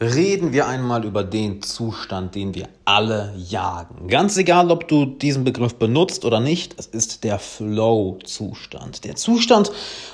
reden 0.00 0.54
wir 0.54 0.66
einmal 0.66 1.04
über 1.04 1.22
den 1.22 1.60
Zustand, 1.60 2.34
den 2.34 2.54
wir 2.54 2.68
alle 2.86 3.34
jagen. 3.36 4.08
Ganz 4.08 4.38
egal, 4.38 4.70
ob 4.70 4.88
du 4.88 5.04
diesen 5.04 5.44
Begriff 5.44 5.74
benutzt 5.74 6.24
oder 6.24 6.40
nicht, 6.40 6.74
es 6.78 6.86
ist 6.86 7.22
der 7.22 7.38
Flow-Zustand. 7.38 9.04
Der 9.04 9.16
Zustand, 9.16 9.70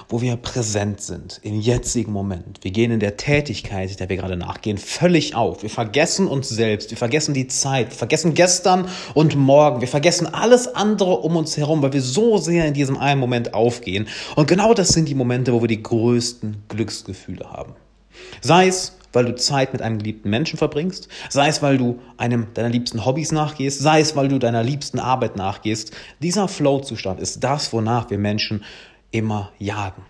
wo 0.09 0.21
wir 0.21 0.37
präsent 0.37 1.01
sind, 1.03 1.39
im 1.45 1.61
jetzigen 1.61 2.11
Moment. 2.13 2.59
Wir 2.63 2.73
gehen 2.73 2.91
in 2.91 2.99
der 2.99 3.17
Tätigkeit, 3.17 4.01
der 4.01 4.09
wir 4.09 4.17
gerade 4.17 4.37
nachgehen, 4.37 4.77
völlig 4.77 5.37
auf. 5.37 5.63
Wir 5.63 5.71
vergessen 5.71 6.27
uns 6.27 6.49
selbst, 6.49 6.91
wir 6.91 6.99
vergessen 6.99 7.33
die 7.33 7.47
Zeit, 7.47 7.91
wir 7.91 7.97
vergessen 7.97 8.35
gestern 8.35 8.89
und 9.15 9.37
morgen, 9.37 9.81
wir 9.81 9.89
vergessen 9.89 10.27
alles 10.27 10.67
andere 10.67 11.19
um 11.21 11.37
uns 11.37 11.57
herum, 11.57 11.81
weil 11.83 11.93
wir 11.93 12.03
so 12.03 12.39
sehr 12.39 12.67
in 12.67 12.75
diesem 12.75 12.97
einen 12.97 13.21
Moment 13.21 13.55
aufgehen. 13.55 14.09
Und 14.35 14.49
genau 14.49 14.75
das 14.75 14.89
sind 14.89 15.09
die 15.09 15.15
Momente, 15.15 15.53
wo 15.53 15.61
wir 15.61 15.69
die 15.69 15.83
größten 15.83 16.65
Glücksgefühle 16.69 17.53
haben. 17.53 17.75
Sei 18.41 18.69
es 18.69 18.96
weil 19.17 19.25
du 19.25 19.35
Zeit 19.35 19.73
mit 19.73 19.81
einem 19.81 19.99
geliebten 19.99 20.29
Menschen 20.29 20.59
verbringst, 20.59 21.09
sei 21.31 21.49
es, 21.49 21.63
weil 21.63 21.79
du 21.79 21.99
einem 22.19 22.49
deiner 22.53 22.69
liebsten 22.69 23.07
Hobbys 23.07 23.33
nachgehst, 23.33 23.81
sei 23.81 24.01
es, 24.01 24.15
weil 24.15 24.29
du 24.29 24.39
deiner 24.39 24.63
liebsten 24.63 24.99
Arbeit 25.01 25.37
nachgehst. 25.37 25.91
Dieser 26.21 26.49
Flow-Zustand 26.49 27.19
ist 27.19 27.43
das, 27.43 27.73
wonach 27.73 28.11
wir 28.11 28.19
Menschen 28.19 28.63
immer 29.11 29.53
jagen. 29.59 30.03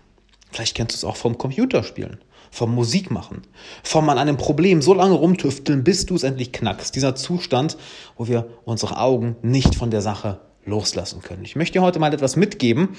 Vielleicht 0.51 0.75
kennst 0.75 0.93
du 0.93 0.97
es 0.97 1.03
auch 1.05 1.15
vom 1.15 1.37
Computerspielen, 1.37 2.17
vom 2.51 2.75
Musikmachen, 2.75 3.43
vom 3.81 4.09
an 4.09 4.17
einem 4.17 4.35
Problem 4.35 4.81
so 4.81 4.93
lange 4.93 5.13
rumtüfteln, 5.13 5.85
bis 5.85 6.05
du 6.05 6.15
es 6.15 6.23
endlich 6.23 6.51
knackst. 6.51 6.93
Dieser 6.93 7.15
Zustand, 7.15 7.77
wo 8.17 8.27
wir 8.27 8.47
unsere 8.65 8.99
Augen 8.99 9.37
nicht 9.41 9.75
von 9.75 9.89
der 9.89 10.01
Sache 10.01 10.41
loslassen 10.65 11.21
können. 11.21 11.45
Ich 11.45 11.55
möchte 11.55 11.79
dir 11.79 11.81
heute 11.81 11.99
mal 11.99 12.13
etwas 12.13 12.35
mitgeben, 12.35 12.89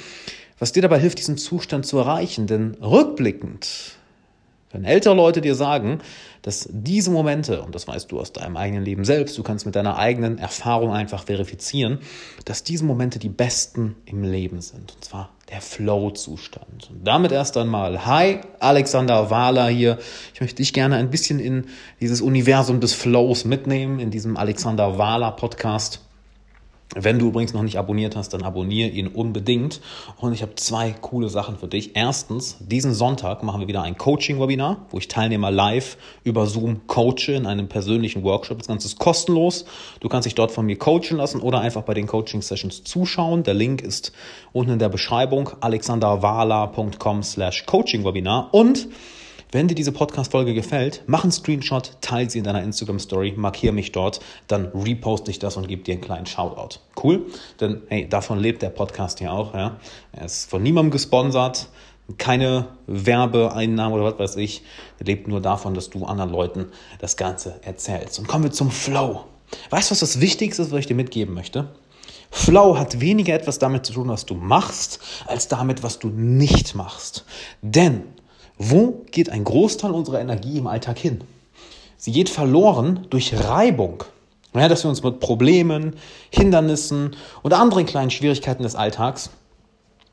was 0.58 0.72
dir 0.72 0.80
dabei 0.80 1.00
hilft, 1.00 1.18
diesen 1.18 1.36
Zustand 1.36 1.84
zu 1.84 1.98
erreichen. 1.98 2.46
Denn 2.46 2.76
rückblickend 2.80 3.97
wenn 4.70 4.84
ältere 4.84 5.14
Leute 5.14 5.40
dir 5.40 5.54
sagen, 5.54 6.00
dass 6.42 6.68
diese 6.70 7.10
Momente, 7.10 7.62
und 7.62 7.74
das 7.74 7.88
weißt 7.88 8.10
du 8.12 8.20
aus 8.20 8.32
deinem 8.32 8.56
eigenen 8.56 8.84
Leben 8.84 9.04
selbst, 9.04 9.36
du 9.38 9.42
kannst 9.42 9.66
mit 9.66 9.74
deiner 9.76 9.98
eigenen 9.98 10.38
Erfahrung 10.38 10.92
einfach 10.92 11.24
verifizieren, 11.24 11.98
dass 12.44 12.64
diese 12.64 12.84
Momente 12.84 13.18
die 13.18 13.28
besten 13.28 13.96
im 14.04 14.22
Leben 14.22 14.60
sind. 14.60 14.94
Und 14.94 15.04
zwar 15.04 15.30
der 15.50 15.60
Flow-Zustand. 15.60 16.90
Und 16.90 17.06
damit 17.06 17.32
erst 17.32 17.56
einmal, 17.56 18.04
hi, 18.04 18.40
Alexander 18.60 19.30
Wahler 19.30 19.68
hier. 19.68 19.98
Ich 20.34 20.40
möchte 20.40 20.56
dich 20.56 20.72
gerne 20.72 20.96
ein 20.96 21.10
bisschen 21.10 21.40
in 21.40 21.66
dieses 22.00 22.20
Universum 22.20 22.80
des 22.80 22.92
Flows 22.92 23.44
mitnehmen, 23.44 23.98
in 23.98 24.10
diesem 24.10 24.36
Alexander 24.36 24.98
Wahler 24.98 25.32
Podcast. 25.32 26.00
Wenn 26.94 27.18
du 27.18 27.28
übrigens 27.28 27.52
noch 27.52 27.62
nicht 27.62 27.78
abonniert 27.78 28.16
hast, 28.16 28.32
dann 28.32 28.42
abonniere 28.42 28.88
ihn 28.88 29.08
unbedingt. 29.08 29.82
Und 30.16 30.32
ich 30.32 30.40
habe 30.40 30.54
zwei 30.54 30.92
coole 30.92 31.28
Sachen 31.28 31.58
für 31.58 31.68
dich. 31.68 31.94
Erstens, 31.94 32.56
diesen 32.60 32.94
Sonntag 32.94 33.42
machen 33.42 33.60
wir 33.60 33.68
wieder 33.68 33.82
ein 33.82 33.98
Coaching-Webinar, 33.98 34.86
wo 34.90 34.96
ich 34.96 35.06
Teilnehmer 35.06 35.50
live 35.50 35.98
über 36.24 36.46
Zoom 36.46 36.86
coache 36.86 37.32
in 37.32 37.46
einem 37.46 37.68
persönlichen 37.68 38.22
Workshop. 38.22 38.58
Das 38.58 38.68
Ganze 38.68 38.88
ist 38.88 38.98
kostenlos. 38.98 39.66
Du 40.00 40.08
kannst 40.08 40.24
dich 40.24 40.34
dort 40.34 40.50
von 40.50 40.64
mir 40.64 40.78
coachen 40.78 41.18
lassen 41.18 41.42
oder 41.42 41.60
einfach 41.60 41.82
bei 41.82 41.92
den 41.92 42.06
Coaching-Sessions 42.06 42.84
zuschauen. 42.84 43.42
Der 43.42 43.54
Link 43.54 43.82
ist 43.82 44.12
unten 44.52 44.72
in 44.72 44.78
der 44.78 44.88
Beschreibung 44.88 45.50
alexanderwala.com 45.60 47.22
slash 47.22 47.66
Coaching-Webinar. 47.66 48.48
Und 48.52 48.88
wenn 49.50 49.66
dir 49.66 49.74
diese 49.74 49.92
Podcast-Folge 49.92 50.52
gefällt, 50.52 51.02
mach 51.06 51.22
einen 51.22 51.32
Screenshot, 51.32 51.92
teile 52.00 52.28
sie 52.28 52.38
in 52.38 52.44
deiner 52.44 52.62
Instagram-Story, 52.62 53.34
markiere 53.36 53.72
mich 53.72 53.92
dort, 53.92 54.20
dann 54.46 54.66
reposte 54.74 55.30
ich 55.30 55.38
das 55.38 55.56
und 55.56 55.68
gebe 55.68 55.82
dir 55.82 55.94
einen 55.94 56.02
kleinen 56.02 56.26
Shoutout. 56.26 56.80
Cool? 57.02 57.26
Denn, 57.60 57.82
hey, 57.88 58.08
davon 58.08 58.38
lebt 58.38 58.60
der 58.60 58.70
Podcast 58.70 59.20
ja 59.20 59.32
auch. 59.32 59.54
Ja? 59.54 59.78
Er 60.12 60.26
ist 60.26 60.50
von 60.50 60.62
niemandem 60.62 60.90
gesponsert, 60.90 61.68
keine 62.18 62.68
Werbeeinnahmen 62.86 63.98
oder 63.98 64.12
was 64.12 64.18
weiß 64.18 64.36
ich. 64.36 64.62
Er 64.98 65.06
lebt 65.06 65.28
nur 65.28 65.40
davon, 65.40 65.74
dass 65.74 65.90
du 65.90 66.04
anderen 66.04 66.30
Leuten 66.30 66.66
das 66.98 67.16
Ganze 67.16 67.60
erzählst. 67.62 68.18
Und 68.18 68.28
kommen 68.28 68.44
wir 68.44 68.52
zum 68.52 68.70
Flow. 68.70 69.24
Weißt 69.70 69.90
du, 69.90 69.92
was 69.92 70.00
das 70.00 70.20
Wichtigste 70.20 70.62
ist, 70.62 70.72
was 70.72 70.80
ich 70.80 70.86
dir 70.86 70.94
mitgeben 70.94 71.34
möchte? 71.34 71.68
Flow 72.30 72.78
hat 72.78 73.00
weniger 73.00 73.34
etwas 73.34 73.58
damit 73.58 73.86
zu 73.86 73.94
tun, 73.94 74.08
was 74.08 74.26
du 74.26 74.34
machst, 74.34 75.00
als 75.26 75.48
damit, 75.48 75.82
was 75.82 75.98
du 75.98 76.08
nicht 76.08 76.74
machst. 76.74 77.24
Denn 77.62 78.02
wo 78.58 79.04
geht 79.10 79.30
ein 79.30 79.44
Großteil 79.44 79.92
unserer 79.92 80.20
Energie 80.20 80.58
im 80.58 80.66
Alltag 80.66 80.98
hin? 80.98 81.22
Sie 81.96 82.12
geht 82.12 82.28
verloren 82.28 83.06
durch 83.10 83.34
Reibung. 83.34 84.04
Ja, 84.54 84.68
dass 84.68 84.84
wir 84.84 84.88
uns 84.88 85.02
mit 85.02 85.20
Problemen, 85.20 85.94
Hindernissen 86.30 87.14
und 87.42 87.52
anderen 87.52 87.86
kleinen 87.86 88.10
Schwierigkeiten 88.10 88.62
des 88.62 88.74
Alltags 88.74 89.30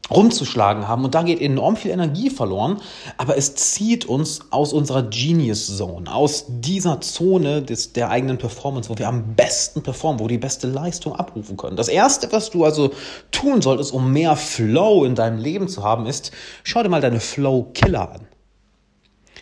rumzuschlagen 0.09 0.88
haben. 0.88 1.03
Und 1.03 1.16
da 1.16 1.23
geht 1.23 1.41
enorm 1.41 1.78
viel 1.78 1.91
Energie 1.91 2.29
verloren, 2.29 2.79
aber 3.17 3.38
es 3.38 3.56
zieht 3.56 4.06
uns 4.06 4.41
aus 4.51 4.73
unserer 4.73 5.03
Genius 5.03 5.77
Zone, 5.77 6.13
aus 6.13 6.45
dieser 6.47 7.01
Zone 7.01 7.63
des, 7.63 7.94
der 7.94 8.09
eigenen 8.09 8.38
Performance, 8.38 8.89
wo 8.89 8.97
wir 8.97 9.07
am 9.07 9.35
besten 9.35 9.81
performen, 9.81 10.19
wo 10.19 10.25
wir 10.25 10.29
die 10.29 10.38
beste 10.38 10.67
Leistung 10.67 11.16
abrufen 11.16 11.57
können. 11.57 11.75
Das 11.75 11.88
Erste, 11.88 12.31
was 12.31 12.51
du 12.51 12.66
also 12.66 12.91
tun 13.31 13.62
solltest, 13.62 13.94
um 13.94 14.12
mehr 14.12 14.35
Flow 14.35 15.06
in 15.06 15.16
deinem 15.16 15.39
Leben 15.39 15.67
zu 15.67 15.83
haben, 15.83 16.06
ist, 16.06 16.31
schau 16.63 16.83
dir 16.83 16.89
mal 16.89 17.01
deine 17.01 17.19
Flow-Killer 17.19 18.12
an. 18.12 18.34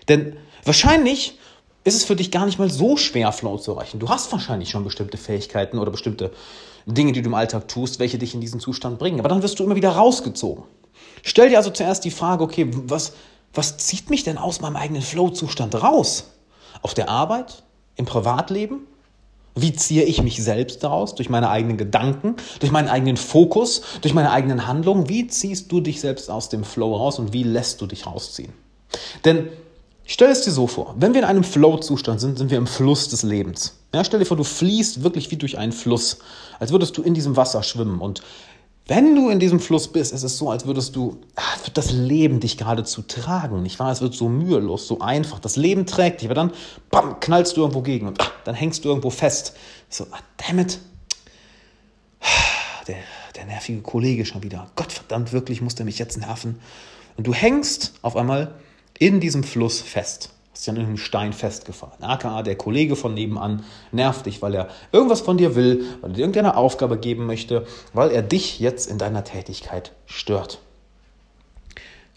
Denn 0.10 0.38
wahrscheinlich 0.66 1.38
ist 1.84 1.96
es 1.96 2.06
für 2.06 2.16
dich 2.16 2.32
gar 2.32 2.46
nicht 2.46 2.60
mal 2.60 2.70
so 2.70 2.98
schwer, 2.98 3.32
Flow 3.32 3.58
zu 3.58 3.72
erreichen. 3.72 4.00
Du 4.00 4.10
hast 4.10 4.32
wahrscheinlich 4.32 4.70
schon 4.70 4.84
bestimmte 4.84 5.18
Fähigkeiten 5.18 5.80
oder 5.80 5.92
bestimmte 5.92 6.32
Dinge, 6.86 7.12
die 7.12 7.22
du 7.22 7.30
im 7.30 7.34
Alltag 7.34 7.68
tust, 7.68 8.00
welche 8.00 8.18
dich 8.18 8.34
in 8.34 8.42
diesen 8.42 8.60
Zustand 8.60 9.00
bringen. 9.00 9.20
Aber 9.20 9.30
dann 9.30 9.44
wirst 9.44 9.60
du 9.60 9.64
immer 9.64 9.76
wieder 9.76 9.92
rausgezogen. 9.92 10.64
Stell 11.24 11.50
dir 11.50 11.58
also 11.58 11.70
zuerst 11.70 12.06
die 12.06 12.12
Frage, 12.12 12.44
okay, 12.44 12.68
was, 12.72 13.14
was 13.54 13.78
zieht 13.78 14.10
mich 14.10 14.24
denn 14.24 14.38
aus 14.38 14.62
meinem 14.62 14.76
eigenen 14.76 15.02
Flow-Zustand 15.02 15.82
raus? 15.82 16.26
Auf 16.82 16.94
der 16.94 17.10
Arbeit? 17.10 17.64
Im 17.96 18.06
Privatleben? 18.06 18.88
Wie 19.56 19.74
ziehe 19.74 20.04
ich 20.04 20.22
mich 20.22 20.44
selbst 20.44 20.84
daraus? 20.84 21.16
Durch 21.16 21.30
meine 21.30 21.50
eigenen 21.50 21.78
Gedanken, 21.78 22.36
durch 22.60 22.72
meinen 22.72 22.90
eigenen 22.90 23.18
Fokus, 23.18 23.84
durch 24.02 24.14
meine 24.14 24.32
eigenen 24.32 24.68
Handlungen? 24.68 25.10
Wie 25.10 25.28
ziehst 25.28 25.72
du 25.72 25.80
dich 25.80 26.02
selbst 26.02 26.30
aus 26.30 26.50
dem 26.50 26.64
Flow 26.64 26.96
raus 26.96 27.20
und 27.20 27.34
wie 27.34 27.44
lässt 27.44 27.80
du 27.80 27.86
dich 27.86 28.08
rausziehen? 28.08 28.52
Denn 29.26 29.50
Stell 30.06 30.30
es 30.30 30.42
dir 30.42 30.52
so 30.52 30.68
vor, 30.68 30.96
wenn 30.98 31.14
wir 31.14 31.22
in 31.22 31.28
einem 31.28 31.44
Flow-Zustand 31.44 32.20
sind, 32.20 32.38
sind 32.38 32.52
wir 32.52 32.58
im 32.58 32.68
Fluss 32.68 33.08
des 33.08 33.24
Lebens. 33.24 33.78
Ja, 33.94 34.04
stell 34.04 34.20
dir 34.20 34.26
vor, 34.26 34.38
du 34.38 34.44
fließt 34.44 35.04
wirklich 35.04 35.32
wie 35.32 35.38
durch 35.38 35.58
einen 35.58 35.72
Fluss, 35.72 36.20
als 36.60 36.72
würdest 36.72 36.98
du 36.98 37.04
in 37.04 37.14
diesem 37.14 37.38
Wasser 37.38 37.64
schwimmen. 37.64 38.02
Und 38.02 38.22
wenn 38.88 39.16
du 39.16 39.30
in 39.30 39.40
diesem 39.40 39.62
Fluss 39.62 39.88
bist, 39.88 40.12
ist 40.12 40.24
es 40.24 40.38
so, 40.38 40.52
als 40.52 40.66
würdest 40.66 40.98
du, 40.98 41.22
ach, 41.36 41.70
das 41.74 41.92
Leben 41.92 42.42
dich 42.42 42.58
geradezu 42.58 43.02
tragen, 43.02 43.64
nicht 43.64 43.80
wahr? 43.80 43.94
Es 43.94 44.02
wird 44.02 44.14
so 44.14 44.28
mühelos, 44.28 44.88
so 44.88 45.00
einfach. 45.00 45.40
Das 45.40 45.56
Leben 45.56 45.86
trägt 45.86 46.20
dich, 46.20 46.28
aber 46.28 46.36
dann, 46.36 46.52
bam, 46.92 47.22
knallst 47.22 47.56
du 47.56 47.62
irgendwo 47.62 47.82
gegen 47.82 48.08
und 48.08 48.20
ach, 48.20 48.32
dann 48.44 48.56
hängst 48.56 48.84
du 48.84 48.90
irgendwo 48.90 49.10
fest. 49.10 49.56
So, 49.88 50.06
ah, 50.12 50.20
dammit. 50.48 50.80
Der, 52.88 52.98
der 53.38 53.46
nervige 53.46 53.82
Kollege 53.82 54.26
schon 54.26 54.44
wieder. 54.44 54.70
Gott 54.76 54.92
verdammt, 54.92 55.32
wirklich 55.32 55.62
muss 55.62 55.76
der 55.76 55.86
mich 55.86 56.00
jetzt 56.00 56.18
nerven. 56.18 56.60
Und 57.16 57.26
du 57.26 57.34
hängst 57.34 57.94
auf 58.02 58.18
einmal 58.18 58.54
in 59.04 59.20
diesem 59.20 59.44
Fluss 59.44 59.82
fest. 59.82 60.30
Hast 60.54 60.66
ja 60.66 60.72
an 60.72 60.80
einem 60.80 60.98
Stein 60.98 61.34
festgefahren. 61.34 62.02
AKA, 62.02 62.42
der 62.42 62.56
Kollege 62.56 62.96
von 62.96 63.14
nebenan 63.14 63.66
nervt 63.92 64.28
dich, 64.28 64.42
weil 64.42 64.56
er 64.56 64.70
irgendwas 64.94 65.20
von 65.20 65.38
dir 65.38 65.56
will, 65.56 65.84
weil 66.00 66.12
er 66.12 66.14
dir 66.14 66.22
irgendeine 66.22 66.56
Aufgabe 66.56 66.98
geben 66.98 67.26
möchte, 67.26 67.66
weil 67.92 68.12
er 68.12 68.22
dich 68.22 68.60
jetzt 68.60 68.90
in 68.90 68.98
deiner 68.98 69.26
Tätigkeit 69.26 69.92
stört. 70.06 70.60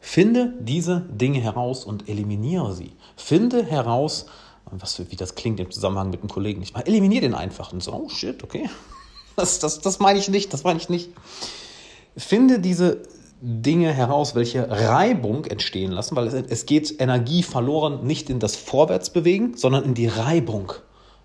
Finde 0.00 0.54
diese 0.60 1.00
Dinge 1.10 1.41
heraus 1.41 1.84
und 1.84 2.08
eliminiere 2.08 2.72
sie. 2.72 2.92
Finde 3.16 3.64
heraus, 3.64 4.26
was, 4.70 5.00
wie 5.10 5.16
das 5.16 5.34
klingt 5.34 5.58
im 5.58 5.72
Zusammenhang 5.72 6.10
mit 6.10 6.20
einem 6.20 6.28
Kollegen. 6.28 6.62
Ich 6.62 6.72
meine, 6.72 6.86
eliminiere 6.86 7.22
den 7.22 7.34
einfach. 7.34 7.72
Und 7.72 7.82
so, 7.82 7.92
oh 7.92 8.08
shit, 8.08 8.44
okay. 8.44 8.70
Das, 9.34 9.58
das, 9.58 9.80
das 9.80 9.98
meine 9.98 10.18
ich 10.18 10.30
nicht, 10.30 10.54
das 10.54 10.64
meine 10.64 10.78
ich 10.78 10.88
nicht. 10.88 11.10
Finde 12.16 12.58
diese 12.58 13.03
Dinge 13.41 13.92
heraus, 13.92 14.34
welche 14.34 14.70
Reibung 14.70 15.44
entstehen 15.44 15.92
lassen, 15.92 16.16
weil 16.16 16.26
es, 16.26 16.34
es 16.34 16.66
geht 16.66 17.00
Energie 17.00 17.42
verloren 17.42 18.06
nicht 18.06 18.30
in 18.30 18.41
das 18.41 18.56
Vorwärtsbewegen, 18.56 19.56
sondern 19.56 19.84
in 19.84 19.94
die 19.94 20.08
Reibung. 20.08 20.72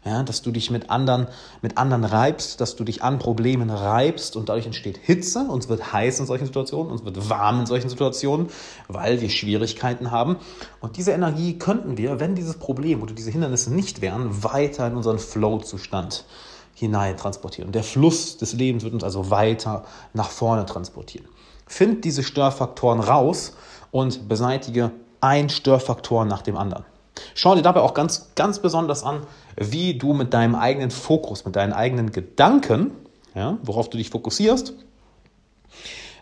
Ja, 0.04 0.24
dass 0.24 0.42
du 0.42 0.50
dich 0.50 0.72
mit 0.72 0.90
anderen, 0.90 1.28
mit 1.62 1.78
anderen 1.78 2.04
reibst, 2.04 2.60
dass 2.60 2.75
du 2.75 2.84
dich 2.84 3.04
an 3.04 3.19
Problemen 3.19 3.69
reibst 3.69 4.36
und 4.36 4.50
dadurch 4.50 4.66
entsteht 4.66 4.98
Hitze. 4.98 5.42
Uns 5.42 5.69
wird 5.69 5.94
heiß 5.94 6.19
in 6.19 6.25
solchen 6.25 6.48
Situationen, 6.48 6.92
uns 6.92 7.06
wird 7.06 7.30
warm 7.30 7.60
in 7.60 7.66
solchen 7.68 7.88
Situationen, 7.88 8.48
weil 8.88 9.22
wir 9.22 9.30
Schwierigkeiten 9.30 10.10
haben. 10.10 10.38
Und 10.80 10.98
diese 10.98 11.12
Energie 11.12 11.60
könnten 11.60 11.98
wir, 11.98 12.19
wenn 12.19 12.34
dieses 12.34 12.58
Problem 12.58 13.04
oder 13.04 13.13
diese 13.13 13.30
Hindernisse 13.30 13.72
nicht 13.72 14.02
wären, 14.02 14.44
weiter 14.44 14.88
in 14.88 14.96
unseren 14.96 15.19
Flow-Zustand 15.19 16.25
hinein 16.74 17.16
transportieren. 17.16 17.72
Der 17.72 17.84
Fluss 17.84 18.38
des 18.38 18.54
Lebens 18.54 18.84
wird 18.84 18.96
uns 18.96 19.04
also 19.04 19.30
weiter 19.30 19.86
nach 20.13 20.31
vorne 20.31 20.66
transportieren. 20.66 21.28
Find 21.72 22.04
diese 22.04 22.24
Störfaktoren 22.24 23.00
raus 23.00 23.54
und 23.92 24.28
beseitige 24.28 24.92
ein 25.22 25.50
Störfaktor 25.50 26.26
nach 26.26 26.42
dem 26.42 26.58
anderen. 26.58 26.86
Schau 27.34 27.56
dir 27.56 27.62
dabei 27.62 27.82
auch 27.82 27.94
ganz, 27.94 28.32
ganz 28.36 28.60
besonders 28.60 29.04
an, 29.04 29.22
wie 29.56 29.98
du 29.98 30.14
mit 30.14 30.34
deinem 30.34 30.56
eigenen 30.56 30.92
Fokus, 30.92 31.46
mit 31.46 31.56
deinen 31.56 31.74
eigenen 31.74 32.12
Gedanken, 32.12 32.92
ja, 33.36 33.58
worauf 33.64 33.90
du 33.90 33.98
dich 33.98 34.10
fokussierst, 34.10 34.74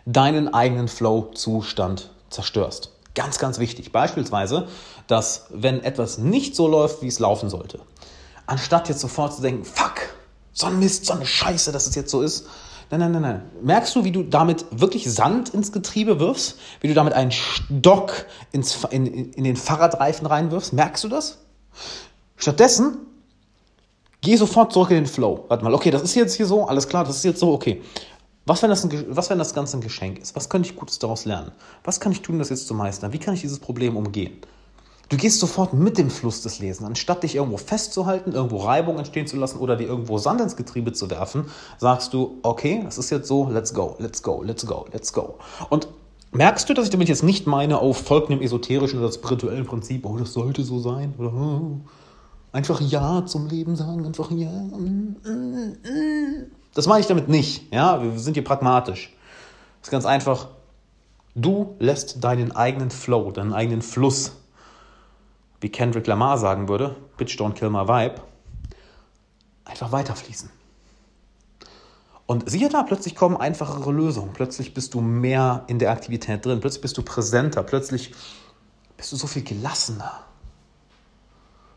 deinen 0.06 0.52
eigenen 0.52 0.88
Flow-Zustand 0.88 2.10
zerstörst. 2.28 2.92
Ganz, 3.14 3.38
ganz 3.38 3.58
wichtig. 3.58 3.90
Beispielsweise 3.90 4.68
dass 5.10 5.46
wenn 5.50 5.82
etwas 5.82 6.18
nicht 6.18 6.54
so 6.54 6.68
läuft, 6.68 7.02
wie 7.02 7.08
es 7.08 7.18
laufen 7.18 7.50
sollte, 7.50 7.80
anstatt 8.46 8.88
jetzt 8.88 9.00
sofort 9.00 9.34
zu 9.34 9.42
denken, 9.42 9.64
fuck, 9.64 10.14
so 10.52 10.66
ein 10.66 10.78
Mist, 10.78 11.06
so 11.06 11.12
eine 11.12 11.26
Scheiße, 11.26 11.72
dass 11.72 11.88
es 11.88 11.96
jetzt 11.96 12.12
so 12.12 12.22
ist, 12.22 12.46
Nein, 12.90 13.00
nein, 13.00 13.12
nein, 13.12 13.22
nein. 13.22 13.42
Merkst 13.62 13.94
du, 13.94 14.04
wie 14.04 14.10
du 14.10 14.24
damit 14.24 14.66
wirklich 14.72 15.12
Sand 15.12 15.50
ins 15.50 15.70
Getriebe 15.70 16.18
wirfst? 16.18 16.58
Wie 16.80 16.88
du 16.88 16.94
damit 16.94 17.12
einen 17.12 17.30
Stock 17.30 18.26
ins, 18.50 18.84
in, 18.90 19.06
in 19.06 19.44
den 19.44 19.56
Fahrradreifen 19.56 20.26
reinwirfst? 20.26 20.72
Merkst 20.72 21.04
du 21.04 21.08
das? 21.08 21.38
Stattdessen 22.36 22.98
geh 24.22 24.34
sofort 24.34 24.72
zurück 24.72 24.90
in 24.90 24.96
den 24.96 25.06
Flow. 25.06 25.44
Warte 25.46 25.62
mal, 25.62 25.72
okay, 25.72 25.92
das 25.92 26.02
ist 26.02 26.16
jetzt 26.16 26.34
hier 26.34 26.46
so, 26.46 26.66
alles 26.66 26.88
klar, 26.88 27.04
das 27.04 27.16
ist 27.16 27.24
jetzt 27.24 27.38
so, 27.38 27.52
okay. 27.52 27.80
Was, 28.44 28.62
wenn 28.62 28.70
das, 28.70 28.82
ein, 28.84 29.04
was, 29.08 29.30
wenn 29.30 29.38
das 29.38 29.54
Ganze 29.54 29.76
ein 29.76 29.82
Geschenk 29.82 30.18
ist? 30.18 30.34
Was 30.34 30.48
könnte 30.48 30.68
ich 30.68 30.74
Gutes 30.74 30.98
daraus 30.98 31.24
lernen? 31.24 31.52
Was 31.84 32.00
kann 32.00 32.10
ich 32.10 32.22
tun, 32.22 32.40
das 32.40 32.48
jetzt 32.48 32.66
zu 32.66 32.74
meistern? 32.74 33.12
Wie 33.12 33.18
kann 33.18 33.34
ich 33.34 33.42
dieses 33.42 33.60
Problem 33.60 33.96
umgehen? 33.96 34.38
Du 35.10 35.16
gehst 35.16 35.40
sofort 35.40 35.74
mit 35.74 35.98
dem 35.98 36.08
Fluss 36.08 36.40
des 36.40 36.60
Lesens. 36.60 36.86
Anstatt 36.86 37.24
dich 37.24 37.34
irgendwo 37.34 37.56
festzuhalten, 37.56 38.30
irgendwo 38.30 38.58
Reibung 38.58 38.96
entstehen 38.96 39.26
zu 39.26 39.36
lassen 39.36 39.58
oder 39.58 39.74
dir 39.74 39.88
irgendwo 39.88 40.18
Sand 40.18 40.40
ins 40.40 40.54
Getriebe 40.54 40.92
zu 40.92 41.10
werfen, 41.10 41.46
sagst 41.78 42.14
du, 42.14 42.38
okay, 42.44 42.80
das 42.84 42.96
ist 42.96 43.10
jetzt 43.10 43.26
so, 43.26 43.50
let's 43.50 43.74
go, 43.74 43.96
let's 43.98 44.22
go, 44.22 44.40
let's 44.44 44.64
go, 44.64 44.86
let's 44.92 45.12
go. 45.12 45.34
Und 45.68 45.88
merkst 46.30 46.68
du, 46.68 46.74
dass 46.74 46.84
ich 46.84 46.90
damit 46.90 47.08
jetzt 47.08 47.24
nicht 47.24 47.48
meine, 47.48 47.78
auf 47.78 48.00
oh, 48.00 48.04
folgt 48.04 48.30
einem 48.30 48.40
esoterischen 48.40 49.00
oder 49.00 49.10
spirituellen 49.10 49.66
Prinzip, 49.66 50.06
oh, 50.06 50.16
das 50.16 50.32
sollte 50.32 50.62
so 50.62 50.78
sein, 50.78 51.12
oder 51.18 51.34
oh, 51.34 51.80
einfach 52.52 52.80
Ja 52.80 53.26
zum 53.26 53.48
Leben 53.48 53.74
sagen, 53.74 54.06
einfach 54.06 54.30
Ja. 54.30 54.62
Das 56.72 56.86
meine 56.86 57.00
ich 57.00 57.08
damit 57.08 57.28
nicht. 57.28 57.72
Ja, 57.72 58.00
wir 58.00 58.16
sind 58.16 58.34
hier 58.34 58.44
pragmatisch. 58.44 59.12
Das 59.80 59.88
ist 59.88 59.90
ganz 59.90 60.06
einfach. 60.06 60.46
Du 61.34 61.74
lässt 61.80 62.22
deinen 62.22 62.52
eigenen 62.52 62.90
Flow, 62.90 63.32
deinen 63.32 63.52
eigenen 63.52 63.82
Fluss 63.82 64.32
wie 65.60 65.68
Kendrick 65.68 66.06
Lamar 66.06 66.38
sagen 66.38 66.68
würde, 66.68 66.96
Bitch 67.16 67.38
don't 67.38 67.52
kill 67.52 67.70
my 67.70 67.86
vibe, 67.86 68.22
einfach 69.64 69.92
weiterfließen. 69.92 70.50
Und 72.26 72.48
siehe 72.48 72.68
da, 72.68 72.84
plötzlich 72.84 73.16
kommen 73.16 73.36
einfachere 73.36 73.90
Lösungen. 73.90 74.32
Plötzlich 74.32 74.72
bist 74.72 74.94
du 74.94 75.00
mehr 75.00 75.64
in 75.66 75.80
der 75.80 75.90
Aktivität 75.90 76.46
drin. 76.46 76.60
Plötzlich 76.60 76.82
bist 76.82 76.96
du 76.96 77.02
präsenter. 77.02 77.64
Plötzlich 77.64 78.14
bist 78.96 79.10
du 79.10 79.16
so 79.16 79.26
viel 79.26 79.42
gelassener. 79.42 80.20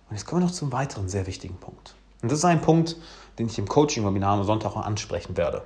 Und 0.10 0.16
jetzt 0.16 0.28
kommen 0.28 0.44
wir 0.44 0.46
noch 0.46 0.54
zum 0.54 0.72
weiteren 0.72 1.10
sehr 1.10 1.26
wichtigen 1.26 1.56
Punkt. 1.56 1.96
Und 2.22 2.32
das 2.32 2.38
ist 2.38 2.46
ein 2.46 2.62
Punkt, 2.62 2.98
den 3.40 3.48
ich 3.48 3.58
im 3.58 3.68
Coaching-Webinar 3.68 4.38
am 4.38 4.44
Sonntag 4.44 4.76
auch 4.76 4.86
ansprechen 4.86 5.38
werde. 5.38 5.64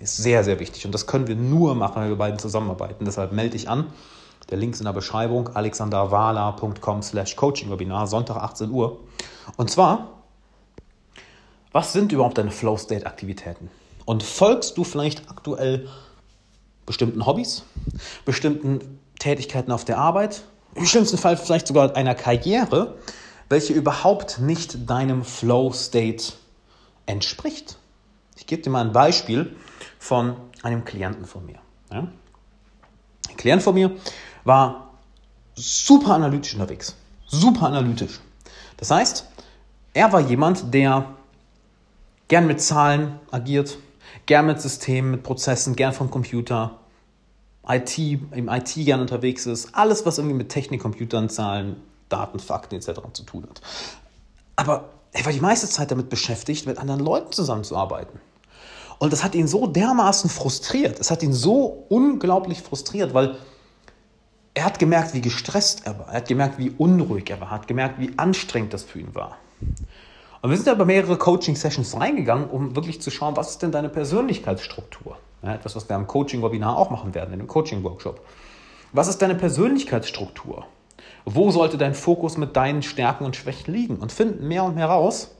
Ist 0.00 0.16
sehr, 0.16 0.42
sehr 0.42 0.58
wichtig. 0.58 0.84
Und 0.84 0.90
das 0.90 1.06
können 1.06 1.28
wir 1.28 1.36
nur 1.36 1.76
machen, 1.76 2.02
wenn 2.02 2.08
wir 2.08 2.16
beiden 2.16 2.40
zusammenarbeiten. 2.40 3.04
Deshalb 3.04 3.30
melde 3.30 3.52
dich 3.52 3.68
an. 3.68 3.86
Der 4.50 4.58
Link 4.58 4.74
ist 4.74 4.80
in 4.80 4.84
der 4.84 4.92
Beschreibung, 4.92 5.48
alexanderwala.com 5.54 7.02
slash 7.02 7.36
Coaching-Webinar, 7.36 8.06
Sonntag 8.06 8.36
18 8.36 8.70
Uhr. 8.70 9.00
Und 9.56 9.70
zwar, 9.70 10.22
was 11.72 11.92
sind 11.92 12.12
überhaupt 12.12 12.38
deine 12.38 12.50
Flow-State-Aktivitäten? 12.50 13.70
Und 14.04 14.22
folgst 14.22 14.76
du 14.76 14.84
vielleicht 14.84 15.30
aktuell 15.30 15.88
bestimmten 16.84 17.24
Hobbys, 17.24 17.64
bestimmten 18.24 19.00
Tätigkeiten 19.18 19.72
auf 19.72 19.84
der 19.84 19.98
Arbeit, 19.98 20.42
im 20.74 20.86
schlimmsten 20.86 21.16
Fall 21.16 21.36
vielleicht 21.36 21.66
sogar 21.66 21.96
einer 21.96 22.14
Karriere, 22.14 22.96
welche 23.48 23.72
überhaupt 23.72 24.40
nicht 24.40 24.90
deinem 24.90 25.24
Flow-State 25.24 26.34
entspricht? 27.06 27.78
Ich 28.36 28.46
gebe 28.46 28.62
dir 28.62 28.70
mal 28.70 28.84
ein 28.84 28.92
Beispiel 28.92 29.54
von 29.98 30.36
einem 30.62 30.84
Klienten 30.84 31.24
von 31.24 31.46
mir. 31.46 31.58
Ja? 31.90 32.08
Ein 33.28 33.36
Klient 33.36 33.62
von 33.62 33.74
mir 33.74 33.96
war 34.44 34.90
super 35.54 36.14
analytisch 36.14 36.54
unterwegs. 36.54 36.94
Super 37.26 37.66
analytisch. 37.66 38.20
Das 38.76 38.90
heißt, 38.90 39.26
er 39.94 40.12
war 40.12 40.20
jemand, 40.20 40.72
der 40.74 41.06
gern 42.28 42.46
mit 42.46 42.60
Zahlen 42.60 43.18
agiert, 43.30 43.78
gern 44.26 44.46
mit 44.46 44.60
Systemen, 44.60 45.10
mit 45.10 45.22
Prozessen, 45.22 45.76
gern 45.76 45.92
vom 45.92 46.10
Computer, 46.10 46.78
IT, 47.66 47.98
im 47.98 48.48
IT 48.48 48.74
gern 48.74 49.00
unterwegs 49.00 49.46
ist, 49.46 49.74
alles, 49.74 50.04
was 50.04 50.18
irgendwie 50.18 50.36
mit 50.36 50.50
Technik, 50.50 50.82
Computern, 50.82 51.30
Zahlen, 51.30 51.76
Daten, 52.08 52.38
Fakten 52.38 52.74
etc. 52.74 53.00
zu 53.12 53.22
tun 53.22 53.46
hat. 53.48 53.62
Aber 54.56 54.90
er 55.12 55.24
war 55.24 55.32
die 55.32 55.40
meiste 55.40 55.68
Zeit 55.68 55.90
damit 55.90 56.10
beschäftigt, 56.10 56.66
mit 56.66 56.78
anderen 56.78 57.00
Leuten 57.00 57.32
zusammenzuarbeiten. 57.32 58.20
Und 58.98 59.12
das 59.12 59.24
hat 59.24 59.34
ihn 59.34 59.48
so 59.48 59.66
dermaßen 59.66 60.28
frustriert. 60.30 61.00
Es 61.00 61.10
hat 61.10 61.22
ihn 61.22 61.32
so 61.32 61.86
unglaublich 61.88 62.62
frustriert, 62.62 63.14
weil 63.14 63.36
er 64.54 64.64
hat 64.64 64.78
gemerkt, 64.78 65.14
wie 65.14 65.20
gestresst 65.20 65.86
er 65.86 65.98
war. 65.98 66.08
Er 66.08 66.18
hat 66.18 66.28
gemerkt, 66.28 66.58
wie 66.58 66.70
unruhig 66.70 67.28
er 67.28 67.40
war. 67.40 67.48
Er 67.48 67.50
hat 67.52 67.68
gemerkt, 67.68 67.98
wie 67.98 68.12
anstrengend 68.16 68.72
das 68.72 68.84
für 68.84 69.00
ihn 69.00 69.14
war. 69.14 69.36
Und 70.42 70.50
wir 70.50 70.56
sind 70.56 70.68
aber 70.68 70.84
mehrere 70.84 71.16
Coaching-Sessions 71.16 71.98
reingegangen, 71.98 72.48
um 72.48 72.76
wirklich 72.76 73.00
zu 73.00 73.10
schauen, 73.10 73.36
was 73.36 73.50
ist 73.50 73.62
denn 73.62 73.72
deine 73.72 73.88
Persönlichkeitsstruktur? 73.88 75.16
Ja, 75.42 75.54
etwas, 75.54 75.74
was 75.74 75.88
wir 75.88 75.96
am 75.96 76.06
Coaching-Webinar 76.06 76.76
auch 76.76 76.90
machen 76.90 77.14
werden, 77.14 77.32
in 77.32 77.40
dem 77.40 77.48
Coaching-Workshop. 77.48 78.20
Was 78.92 79.08
ist 79.08 79.22
deine 79.22 79.34
Persönlichkeitsstruktur? 79.34 80.66
Wo 81.24 81.50
sollte 81.50 81.78
dein 81.78 81.94
Fokus 81.94 82.36
mit 82.36 82.54
deinen 82.56 82.82
Stärken 82.82 83.24
und 83.24 83.34
Schwächen 83.36 83.72
liegen? 83.72 83.96
Und 83.96 84.12
finden 84.12 84.46
mehr 84.46 84.64
und 84.64 84.76
mehr 84.76 84.86
raus. 84.86 85.34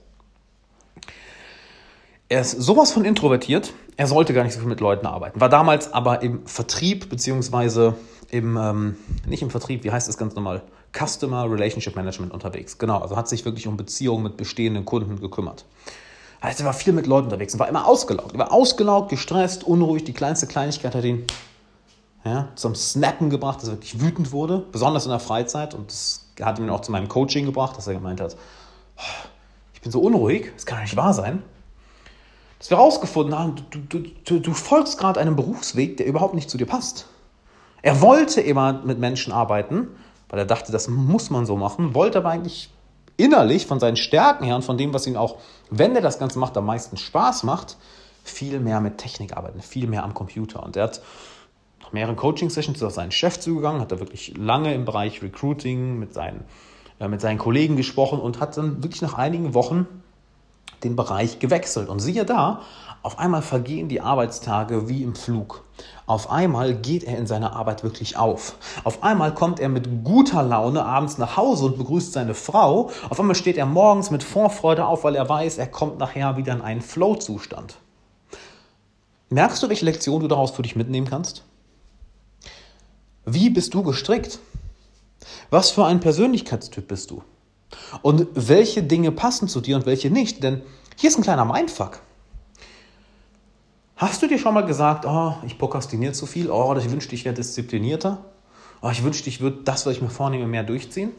Er 2.29 2.41
ist 2.41 2.53
sowas 2.53 2.91
von 2.91 3.05
introvertiert, 3.05 3.75
er 3.97 4.07
sollte 4.07 4.33
gar 4.33 4.43
nicht 4.43 4.55
so 4.55 4.61
viel 4.61 4.69
mit 4.69 4.81
Leuten 4.81 5.07
arbeiten. 5.07 5.41
War 5.41 5.51
damals 5.51 5.93
aber 5.93 6.23
im 6.23 6.47
Vertrieb 6.47 7.11
beziehungsweise 7.11 7.95
im, 8.31 8.57
ähm, 8.57 8.97
nicht 9.27 9.43
im 9.43 9.51
Vertrieb, 9.51 9.85
wie 9.85 9.91
heißt 9.91 10.09
das 10.09 10.19
ganz 10.19 10.35
normal? 10.35 10.63
Customer 10.93 11.51
Relationship 11.51 11.97
Management 11.97 12.33
unterwegs. 12.33 12.79
Genau, 12.79 12.99
also 12.99 13.17
hat 13.17 13.29
sich 13.29 13.45
wirklich 13.45 13.67
um 13.67 13.77
Beziehungen 13.77 14.23
mit 14.23 14.37
bestehenden 14.37 14.85
Kunden 14.85 15.21
gekümmert. 15.21 15.65
Also 16.41 16.63
er 16.63 16.67
war 16.67 16.75
viel 16.75 16.93
mit 16.93 17.07
Leuten 17.07 17.27
unterwegs 17.27 17.55
und 17.55 17.61
war 17.61 17.69
immer 17.69 17.87
ausgelaugt. 17.87 18.33
Er 18.33 18.39
war 18.39 18.53
ausgelaugt, 18.53 19.09
gestresst, 19.09 19.65
unruhig. 19.65 20.05
Die 20.05 20.13
kleinste 20.13 20.47
Kleinigkeit 20.47 20.95
hat 20.95 21.05
ihn 21.05 21.25
ja, 22.25 22.49
zum 22.55 22.75
Snappen 22.75 23.31
gebracht, 23.31 23.63
dass 23.63 23.69
er 23.69 23.75
wirklich 23.75 24.01
wütend 24.01 24.31
wurde, 24.31 24.65
besonders 24.71 25.05
in 25.05 25.11
der 25.11 25.21
Freizeit. 25.21 25.75
Und 25.75 25.91
das 25.91 26.27
hat 26.41 26.59
ihn 26.59 26.71
auch 26.71 26.81
zu 26.81 26.93
meinem 26.93 27.09
Coaching 27.09 27.47
gebracht, 27.47 27.77
dass 27.77 27.87
er 27.87 27.95
gemeint 27.95 28.21
hat, 28.21 28.37
oh, 28.99 29.29
ich 29.73 29.81
bin 29.81 29.91
so 29.91 30.01
unruhig, 30.01 30.53
das 30.55 30.67
kann 30.67 30.79
doch 30.79 30.85
nicht 30.85 30.97
wahr 30.97 31.15
sein. 31.15 31.43
Dass 32.59 32.71
wir 32.71 32.79
herausgefunden 32.79 33.39
haben, 33.39 33.57
du, 33.71 33.79
du, 33.79 34.11
du, 34.25 34.39
du 34.39 34.53
folgst 34.55 34.99
gerade 34.99 35.21
einem 35.21 35.37
Berufsweg, 35.37 35.97
der 35.97 36.07
überhaupt 36.07 36.35
nicht 36.35 36.49
zu 36.49 36.57
dir 36.57 36.67
passt. 36.67 37.07
Er 37.85 38.01
wollte 38.01 38.41
immer 38.41 38.81
mit 38.83 38.99
Menschen 38.99 39.31
arbeiten, 39.31 39.89
weil 40.31 40.39
er 40.39 40.47
dachte, 40.47 40.73
das 40.73 40.89
muss 40.89 41.29
man 41.29 41.45
so 41.45 41.55
machen, 41.55 41.95
wollte 41.95 42.17
aber 42.17 42.31
eigentlich 42.31 42.71
innerlich 43.19 43.67
von 43.67 43.79
seinen 43.79 43.97
Stärken 43.97 44.45
her 44.45 44.57
und 44.57 44.65
von 44.65 44.79
dem, 44.79 44.95
was 44.95 45.07
ihm 45.07 45.19
auch, 45.19 45.37
wenn 45.69 45.95
er 45.95 46.01
das 46.01 46.19
Ganze 46.19 46.39
macht, 46.39 46.57
am 46.57 46.65
meisten 46.65 46.97
Spaß 46.97 47.43
macht, 47.43 47.77
viel 48.25 48.59
mehr 48.59 48.81
mit 48.81 48.97
Technik 48.97 49.37
arbeiten, 49.37 49.61
viel 49.61 49.87
mehr 49.87 50.03
am 50.03 50.15
Computer. 50.15 50.63
Und 50.63 50.79
er 50.79 50.85
hat 50.85 51.03
nach 51.83 51.93
mehreren 51.93 52.17
Coaching-Sessions 52.17 52.83
auf 52.83 52.95
seinen 52.95 53.13
Chef 53.13 53.39
zugegangen, 53.39 53.83
hat 53.83 53.93
er 53.93 54.01
wirklich 54.01 54.35
lange 54.35 54.73
im 54.73 54.87
Bereich 54.87 55.23
Recruiting 55.23 55.99
mit 55.99 56.15
seinen, 56.15 56.43
äh, 57.01 57.09
mit 57.09 57.21
seinen 57.21 57.37
Kollegen 57.37 57.77
gesprochen 57.77 58.19
und 58.19 58.41
hat 58.41 58.57
dann 58.57 58.83
wirklich 58.83 59.03
nach 59.03 59.13
einigen 59.13 59.53
Wochen 59.53 59.87
den 60.85 60.97
Bereich 60.97 61.39
gewechselt. 61.39 61.89
Und 61.89 62.01
siehe 62.01 62.25
da, 62.25 62.61
auf 63.03 63.19
einmal 63.19 63.43
vergehen 63.43 63.89
die 63.89 64.01
Arbeitstage 64.01 64.89
wie 64.89 65.03
im 65.03 65.15
Flug. 65.15 65.65
Auf 66.07 66.31
einmal 66.31 66.75
geht 66.75 67.05
er 67.05 67.19
in 67.19 67.27
seiner 67.27 67.55
Arbeit 67.55 67.83
wirklich 67.83 68.17
auf. 68.17 68.57
Auf 68.85 69.03
einmal 69.03 69.35
kommt 69.35 69.61
er 69.61 69.69
mit 69.69 70.05
guter 70.05 70.43
Laune 70.43 70.85
abends 70.85 71.19
nach 71.19 71.37
Hause 71.37 71.67
und 71.67 71.79
begrüßt 71.79 72.13
seine 72.13 72.35
Frau. 72.35 72.91
Auf 73.11 73.21
einmal 73.21 73.35
steht 73.35 73.59
er 73.59 73.67
morgens 73.67 74.11
mit 74.11 74.23
Vorfreude 74.23 74.87
auf, 74.87 75.05
weil 75.05 75.17
er 75.17 75.29
weiß, 75.29 75.59
er 75.59 75.67
kommt 75.67 75.99
nachher 75.99 76.37
wieder 76.37 76.55
in 76.55 76.63
einen 76.63 76.81
Flow-Zustand. 76.81 77.77
Merkst 79.29 79.63
du, 79.63 79.69
welche 79.69 79.85
Lektion 79.85 80.21
du 80.21 80.29
daraus 80.29 80.53
für 80.53 80.63
dich 80.63 80.77
mitnehmen 80.77 81.07
kannst? 81.07 81.45
Wie 83.27 83.51
bist 83.51 83.75
du 83.75 83.83
gestrickt? 83.83 84.39
Was 85.51 85.71
für 85.71 85.85
ein 85.85 86.01
Persönlichkeitstyp 86.01 86.89
bist 86.89 87.11
du? 87.11 87.23
Und 88.03 88.27
welche 88.35 88.83
Dinge 88.83 89.13
passen 89.13 89.49
zu 89.49 89.61
dir 89.61 89.77
und 89.77 89.87
welche 89.87 90.11
nicht? 90.11 90.43
Denn 90.43 90.63
hier 90.97 91.11
ist 91.11 91.17
ein 91.17 91.23
kleiner 91.23 91.45
Mindfuck. 91.45 92.01
Hast 93.97 94.23
du 94.23 94.27
dir 94.27 94.39
schon 94.39 94.55
mal 94.55 94.67
gesagt, 94.67 95.07
oh, 95.07 95.35
ich 95.47 95.57
prokrastiniere 95.57 96.13
zu 96.13 96.27
viel, 96.27 96.51
oh, 96.51 96.75
ich 96.77 96.91
wünschte, 96.91 97.15
ich 97.15 97.25
wäre 97.25 97.35
disziplinierter, 97.35 98.25
oh, 98.83 98.91
ich 98.91 99.05
wünschte, 99.05 99.29
ich 99.29 99.41
würde 99.41 99.59
das, 99.65 99.87
was 99.87 99.95
ich 99.97 100.03
mir 100.03 100.11
vornehme, 100.11 100.47
mehr 100.47 100.65
durchziehen? 100.65 101.13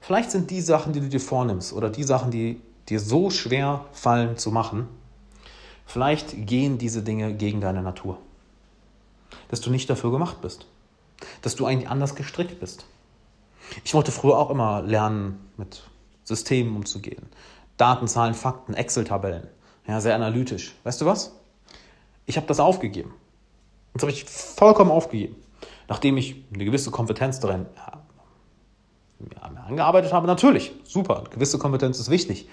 Vielleicht 0.00 0.30
sind 0.30 0.50
die 0.50 0.62
Sachen, 0.62 0.94
die 0.94 1.00
du 1.00 1.08
dir 1.08 1.20
vornimmst 1.20 1.74
oder 1.74 1.90
die 1.90 2.02
Sachen, 2.02 2.30
die 2.30 2.60
dir 2.88 2.98
so 2.98 3.28
schwer 3.28 3.84
fallen 3.92 4.38
zu 4.38 4.50
machen, 4.50 4.88
vielleicht 5.84 6.46
gehen 6.46 6.78
diese 6.78 7.02
Dinge 7.02 7.34
gegen 7.34 7.60
deine 7.60 7.82
Natur. 7.82 8.18
Dass 9.48 9.60
du 9.60 9.70
nicht 9.70 9.90
dafür 9.90 10.10
gemacht 10.10 10.40
bist. 10.40 10.66
Dass 11.42 11.56
du 11.56 11.66
eigentlich 11.66 11.90
anders 11.90 12.14
gestrickt 12.14 12.58
bist. 12.58 12.86
Ich 13.84 13.94
wollte 13.94 14.12
früher 14.12 14.38
auch 14.38 14.50
immer 14.50 14.82
lernen, 14.82 15.50
mit 15.56 15.82
Systemen 16.24 16.76
umzugehen. 16.76 17.26
Daten, 17.76 18.08
Zahlen, 18.08 18.34
Fakten, 18.34 18.74
Excel-Tabellen. 18.74 19.48
Ja, 19.86 20.00
sehr 20.00 20.14
analytisch. 20.14 20.74
Weißt 20.84 21.00
du 21.00 21.06
was? 21.06 21.32
Ich 22.26 22.36
habe 22.36 22.46
das 22.46 22.60
aufgegeben. 22.60 23.14
Das 23.94 24.02
habe 24.02 24.12
ich 24.12 24.24
vollkommen 24.24 24.90
aufgegeben. 24.90 25.36
Nachdem 25.88 26.18
ich 26.18 26.44
eine 26.52 26.64
gewisse 26.64 26.90
Kompetenz 26.90 27.40
darin 27.40 27.66
ja, 27.76 29.42
angearbeitet 29.66 30.12
habe, 30.12 30.26
natürlich, 30.26 30.72
super, 30.84 31.24
gewisse 31.30 31.58
Kompetenz 31.58 31.98
ist 31.98 32.10
wichtig. 32.10 32.48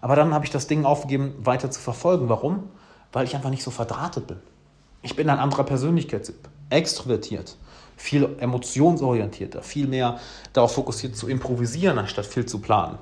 Aber 0.00 0.16
dann 0.16 0.32
habe 0.32 0.44
ich 0.44 0.50
das 0.50 0.66
Ding 0.66 0.84
aufgegeben, 0.84 1.34
weiter 1.44 1.70
zu 1.70 1.80
verfolgen. 1.80 2.28
Warum? 2.28 2.70
Weil 3.12 3.26
ich 3.26 3.34
einfach 3.34 3.50
nicht 3.50 3.62
so 3.62 3.70
verdrahtet 3.70 4.26
bin. 4.26 4.38
Ich 5.02 5.14
bin 5.14 5.28
ein 5.28 5.38
anderer 5.38 5.64
Persönlichkeitstyp, 5.64 6.48
extrovertiert, 6.70 7.56
viel 7.98 8.36
emotionsorientierter, 8.38 9.62
viel 9.62 9.88
mehr 9.88 10.18
darauf 10.52 10.72
fokussiert 10.72 11.16
zu 11.16 11.28
improvisieren, 11.28 11.98
anstatt 11.98 12.26
viel 12.26 12.46
zu 12.46 12.60
planen. 12.60 12.98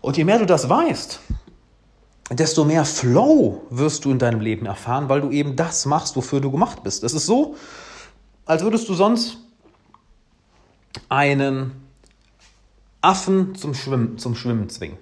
Und 0.00 0.16
je 0.16 0.24
mehr 0.24 0.38
du 0.38 0.46
das 0.46 0.68
weißt, 0.68 1.20
desto 2.30 2.64
mehr 2.64 2.84
Flow 2.84 3.62
wirst 3.70 4.04
du 4.04 4.12
in 4.12 4.18
deinem 4.18 4.40
Leben 4.40 4.64
erfahren, 4.64 5.08
weil 5.08 5.20
du 5.20 5.30
eben 5.30 5.56
das 5.56 5.86
machst, 5.86 6.14
wofür 6.14 6.40
du 6.40 6.50
gemacht 6.50 6.82
bist. 6.84 7.02
Es 7.02 7.14
ist 7.14 7.26
so, 7.26 7.56
als 8.46 8.62
würdest 8.62 8.88
du 8.88 8.94
sonst 8.94 9.38
einen 11.08 11.72
Affen 13.00 13.54
zum 13.56 13.74
Schwimmen, 13.74 14.18
zum 14.18 14.34
Schwimmen 14.36 14.68
zwingen. 14.68 14.98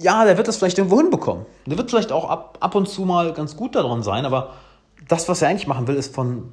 Ja, 0.00 0.24
der 0.24 0.36
wird 0.36 0.48
das 0.48 0.56
vielleicht 0.56 0.78
irgendwo 0.78 0.98
hinbekommen. 0.98 1.46
Der 1.66 1.78
wird 1.78 1.90
vielleicht 1.90 2.10
auch 2.10 2.28
ab, 2.28 2.58
ab 2.60 2.74
und 2.74 2.88
zu 2.88 3.02
mal 3.02 3.32
ganz 3.32 3.56
gut 3.56 3.74
daran 3.74 4.02
sein, 4.02 4.24
aber 4.24 4.54
das, 5.08 5.28
was 5.28 5.42
er 5.42 5.48
eigentlich 5.48 5.66
machen 5.66 5.86
will, 5.86 5.96
ist 5.96 6.14
von 6.14 6.50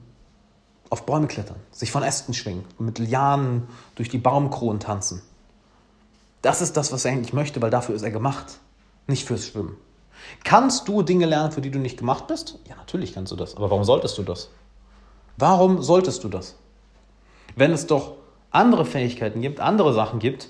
auf 0.91 1.05
Bäume 1.05 1.27
klettern, 1.27 1.55
sich 1.71 1.89
von 1.89 2.03
Ästen 2.03 2.33
schwingen, 2.33 2.65
mit 2.77 3.00
Lianen 3.00 3.67
durch 3.95 4.10
die 4.10 4.17
Baumkronen 4.17 4.81
tanzen. 4.81 5.21
Das 6.41 6.62
ist 6.62 6.75
das, 6.75 6.91
was 6.91 7.05
er 7.05 7.13
eigentlich 7.13 7.33
möchte, 7.33 7.62
weil 7.62 7.69
dafür 7.69 7.95
ist 7.95 8.01
er 8.01 8.12
gemacht, 8.12 8.60
nicht 9.07 9.25
fürs 9.25 9.48
Schwimmen. 9.48 9.77
Kannst 10.43 10.88
du 10.89 11.01
Dinge 11.01 11.25
lernen, 11.25 11.53
für 11.53 11.62
die 11.62 11.71
du 11.71 11.79
nicht 11.79 11.98
gemacht 11.98 12.27
bist? 12.27 12.60
Ja, 12.67 12.75
natürlich 12.75 13.13
kannst 13.13 13.31
du 13.31 13.38
das. 13.38 13.55
Aber 13.55 13.71
warum 13.71 13.86
solltest 13.86 14.17
du 14.17 14.24
das? 14.24 14.50
Warum 15.38 15.81
solltest 15.81 16.25
du 16.25 16.29
das? 16.29 16.55
Wenn 17.55 17.71
es 17.71 17.88
doch 17.88 18.15
andere 18.51 18.86
Fähigkeiten 18.86 19.41
gibt, 19.41 19.62
andere 19.62 19.93
Sachen 19.93 20.19
gibt, 20.19 20.50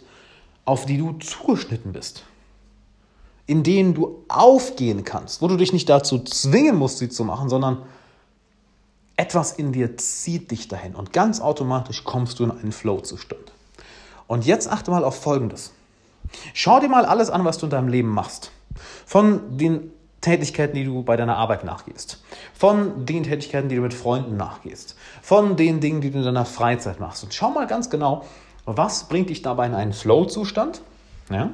auf 0.65 0.87
die 0.87 0.97
du 0.97 1.13
zugeschnitten 1.19 1.93
bist, 1.93 2.23
in 3.45 3.61
denen 3.61 3.93
du 3.93 4.23
aufgehen 4.27 5.03
kannst, 5.03 5.41
wo 5.41 5.47
du 5.47 5.55
dich 5.55 5.71
nicht 5.71 5.87
dazu 5.87 6.17
zwingen 6.23 6.77
musst, 6.77 6.97
sie 6.97 7.09
zu 7.09 7.23
machen, 7.25 7.47
sondern 7.47 7.83
etwas 9.21 9.51
in 9.51 9.71
dir 9.71 9.97
zieht 9.97 10.49
dich 10.49 10.67
dahin 10.67 10.95
und 10.95 11.13
ganz 11.13 11.41
automatisch 11.41 12.03
kommst 12.03 12.39
du 12.39 12.45
in 12.45 12.51
einen 12.51 12.71
Flow-Zustand. 12.71 13.51
Und 14.25 14.47
jetzt 14.47 14.67
achte 14.67 14.89
mal 14.89 15.03
auf 15.03 15.21
Folgendes. 15.21 15.73
Schau 16.55 16.79
dir 16.79 16.89
mal 16.89 17.05
alles 17.05 17.29
an, 17.29 17.45
was 17.45 17.59
du 17.59 17.67
in 17.67 17.69
deinem 17.69 17.87
Leben 17.87 18.09
machst. 18.09 18.51
Von 19.05 19.57
den 19.57 19.91
Tätigkeiten, 20.21 20.73
die 20.73 20.85
du 20.85 21.03
bei 21.03 21.17
deiner 21.17 21.37
Arbeit 21.37 21.63
nachgehst, 21.63 22.23
von 22.55 23.05
den 23.05 23.21
Tätigkeiten, 23.21 23.69
die 23.69 23.75
du 23.75 23.81
mit 23.83 23.93
Freunden 23.93 24.37
nachgehst, 24.37 24.95
von 25.21 25.55
den 25.55 25.81
Dingen, 25.81 26.01
die 26.01 26.09
du 26.09 26.17
in 26.17 26.25
deiner 26.25 26.45
Freizeit 26.45 26.99
machst. 26.99 27.23
Und 27.23 27.31
schau 27.31 27.51
mal 27.51 27.67
ganz 27.67 27.91
genau, 27.91 28.25
was 28.65 29.07
bringt 29.07 29.29
dich 29.29 29.43
dabei 29.43 29.67
in 29.67 29.75
einen 29.75 29.93
Flow-Zustand? 29.93 30.81
Ja? 31.29 31.51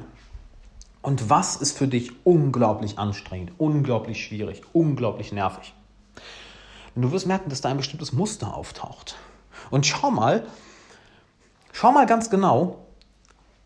Und 1.02 1.28
was 1.28 1.56
ist 1.56 1.76
für 1.76 1.88
dich 1.88 2.12
unglaublich 2.24 2.98
anstrengend, 2.98 3.52
unglaublich 3.58 4.24
schwierig, 4.24 4.62
unglaublich 4.72 5.32
nervig? 5.32 5.74
Und 6.98 7.02
du 7.02 7.12
wirst 7.12 7.28
merken, 7.28 7.48
dass 7.48 7.60
da 7.60 7.68
ein 7.68 7.76
bestimmtes 7.76 8.12
Muster 8.12 8.56
auftaucht. 8.56 9.14
Und 9.70 9.86
schau 9.86 10.10
mal, 10.10 10.44
schau 11.72 11.92
mal 11.92 12.06
ganz 12.06 12.28
genau, 12.28 12.86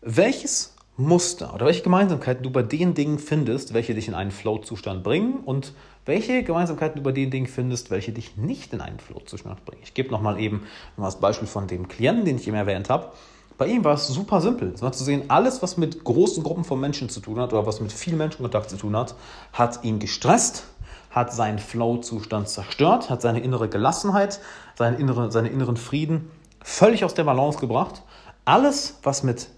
welches 0.01 0.75
Muster 0.97 1.51
oder 1.55 1.65
welche 1.65 1.81
Gemeinsamkeiten 1.81 2.43
du 2.43 2.51
bei 2.51 2.61
den 2.61 2.93
Dingen 2.93 3.17
findest, 3.17 3.73
welche 3.73 3.95
dich 3.95 4.07
in 4.07 4.13
einen 4.13 4.29
Flow-Zustand 4.29 5.03
bringen 5.03 5.39
und 5.45 5.73
welche 6.05 6.43
Gemeinsamkeiten 6.43 6.97
du 6.97 7.01
bei 7.01 7.11
den 7.11 7.31
Dingen 7.31 7.47
findest, 7.47 7.89
welche 7.89 8.11
dich 8.11 8.37
nicht 8.37 8.71
in 8.71 8.81
einen 8.81 8.99
Flow-Zustand 8.99 9.65
bringen. 9.65 9.81
Ich 9.83 9.95
gebe 9.95 10.11
nochmal 10.11 10.39
eben 10.39 10.67
das 10.95 11.19
Beispiel 11.19 11.47
von 11.47 11.65
dem 11.65 11.87
Klienten, 11.87 12.25
den 12.25 12.35
ich 12.35 12.47
eben 12.47 12.55
erwähnt 12.55 12.91
habe. 12.91 13.13
Bei 13.57 13.65
ihm 13.65 13.83
war 13.83 13.95
es 13.95 14.07
super 14.07 14.41
simpel. 14.41 14.73
Es 14.75 14.83
war 14.83 14.91
zu 14.91 15.03
sehen, 15.03 15.23
alles, 15.29 15.63
was 15.63 15.77
mit 15.77 16.03
großen 16.03 16.43
Gruppen 16.43 16.65
von 16.65 16.79
Menschen 16.79 17.09
zu 17.09 17.19
tun 17.19 17.39
hat 17.39 17.51
oder 17.51 17.65
was 17.65 17.81
mit 17.81 17.91
viel 17.91 18.15
Menschenkontakt 18.15 18.69
zu 18.69 18.77
tun 18.77 18.95
hat, 18.95 19.15
hat 19.53 19.83
ihn 19.83 19.97
gestresst, 19.97 20.65
hat 21.13 21.31
seinen 21.31 21.59
Flow-Zustand 21.59 22.49
zerstört, 22.49 23.09
hat 23.09 23.21
seine 23.21 23.39
innere 23.39 23.69
Gelassenheit, 23.69 24.39
seinen, 24.75 24.99
innere, 24.99 25.31
seinen 25.31 25.51
inneren 25.51 25.77
Frieden 25.77 26.31
völlig 26.63 27.05
aus 27.05 27.13
der 27.13 27.23
Balance 27.23 27.59
gebracht. 27.59 28.01
Alles, 28.45 28.99
was 29.03 29.23
mit 29.23 29.49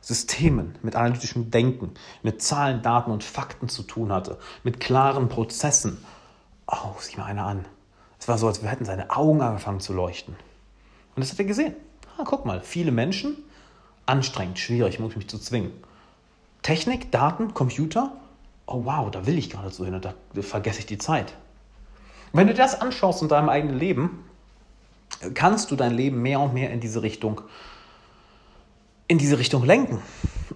Systemen, 0.00 0.78
mit 0.82 0.96
analytischem 0.96 1.50
Denken, 1.50 1.92
mit 2.22 2.40
Zahlen, 2.40 2.80
Daten 2.82 3.10
und 3.10 3.24
Fakten 3.24 3.68
zu 3.68 3.82
tun 3.82 4.12
hatte, 4.12 4.38
mit 4.62 4.80
klaren 4.80 5.28
Prozessen. 5.28 6.02
Oh, 6.66 6.94
sieh 6.98 7.16
mal 7.16 7.24
einer 7.24 7.44
an. 7.44 7.66
Es 8.18 8.28
war 8.28 8.38
so, 8.38 8.46
als 8.46 8.62
hätten 8.62 8.84
seine 8.84 9.10
Augen 9.10 9.42
angefangen 9.42 9.80
zu 9.80 9.92
leuchten. 9.92 10.36
Und 11.16 11.24
das 11.24 11.32
hat 11.32 11.38
er 11.38 11.44
gesehen. 11.44 11.74
Ah, 12.16 12.22
guck 12.24 12.46
mal, 12.46 12.60
viele 12.60 12.92
Menschen, 12.92 13.36
anstrengend, 14.06 14.58
schwierig, 14.58 15.00
muss 15.00 15.16
mich 15.16 15.28
zu 15.28 15.38
zwingen. 15.38 15.72
Technik, 16.62 17.10
Daten, 17.10 17.52
Computer, 17.54 18.12
oh 18.70 18.84
wow, 18.84 19.10
da 19.10 19.26
will 19.26 19.38
ich 19.38 19.50
gerade 19.50 19.70
so 19.70 19.84
hin 19.84 19.94
und 19.94 20.04
da 20.04 20.14
vergesse 20.40 20.80
ich 20.80 20.86
die 20.86 20.98
Zeit. 20.98 21.34
wenn 22.32 22.46
du 22.46 22.54
das 22.54 22.80
anschaust 22.80 23.22
in 23.22 23.28
deinem 23.28 23.48
eigenen 23.48 23.78
Leben, 23.78 24.24
kannst 25.34 25.70
du 25.70 25.76
dein 25.76 25.92
Leben 25.92 26.22
mehr 26.22 26.40
und 26.40 26.54
mehr 26.54 26.70
in 26.70 26.80
diese 26.80 27.02
Richtung 27.02 27.42
in 29.10 29.18
diese 29.18 29.40
Richtung 29.40 29.64
lenken. 29.64 30.00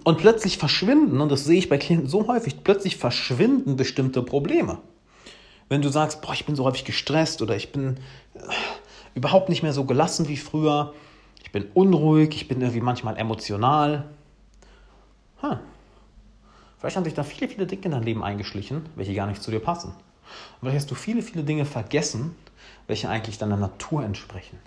Und 0.05 0.17
plötzlich 0.17 0.57
verschwinden, 0.57 1.19
und 1.19 1.29
das 1.29 1.43
sehe 1.43 1.57
ich 1.57 1.67
bei 1.67 1.77
Klienten 1.77 2.07
so 2.07 2.27
häufig, 2.27 2.63
plötzlich 2.63 2.95
verschwinden 2.95 3.75
bestimmte 3.75 4.23
Probleme. 4.23 4.77
Wenn 5.67 5.81
du 5.81 5.89
sagst, 5.89 6.21
boah, 6.21 6.33
ich 6.33 6.45
bin 6.45 6.55
so 6.55 6.63
häufig 6.63 6.85
gestresst 6.85 7.41
oder 7.41 7.57
ich 7.57 7.73
bin 7.73 7.97
äh, 8.33 8.39
überhaupt 9.13 9.49
nicht 9.49 9.61
mehr 9.61 9.73
so 9.73 9.83
gelassen 9.83 10.29
wie 10.29 10.37
früher, 10.37 10.93
ich 11.43 11.51
bin 11.51 11.65
unruhig, 11.73 12.29
ich 12.33 12.47
bin 12.47 12.61
irgendwie 12.61 12.79
manchmal 12.79 13.17
emotional. 13.17 14.05
Hm. 15.41 15.59
Vielleicht 16.85 16.97
haben 16.97 17.05
sich 17.05 17.15
da 17.15 17.23
viele, 17.23 17.49
viele 17.49 17.65
Dinge 17.65 17.85
in 17.85 17.91
dein 17.93 18.03
Leben 18.03 18.23
eingeschlichen, 18.23 18.85
welche 18.95 19.15
gar 19.15 19.25
nicht 19.25 19.41
zu 19.41 19.49
dir 19.49 19.59
passen. 19.59 19.87
Und 19.87 20.59
vielleicht 20.59 20.81
hast 20.81 20.91
du 20.91 20.93
viele, 20.93 21.23
viele 21.23 21.43
Dinge 21.43 21.65
vergessen, 21.65 22.35
welche 22.85 23.09
eigentlich 23.09 23.39
deiner 23.39 23.57
Natur 23.57 24.03
entsprechen. 24.03 24.59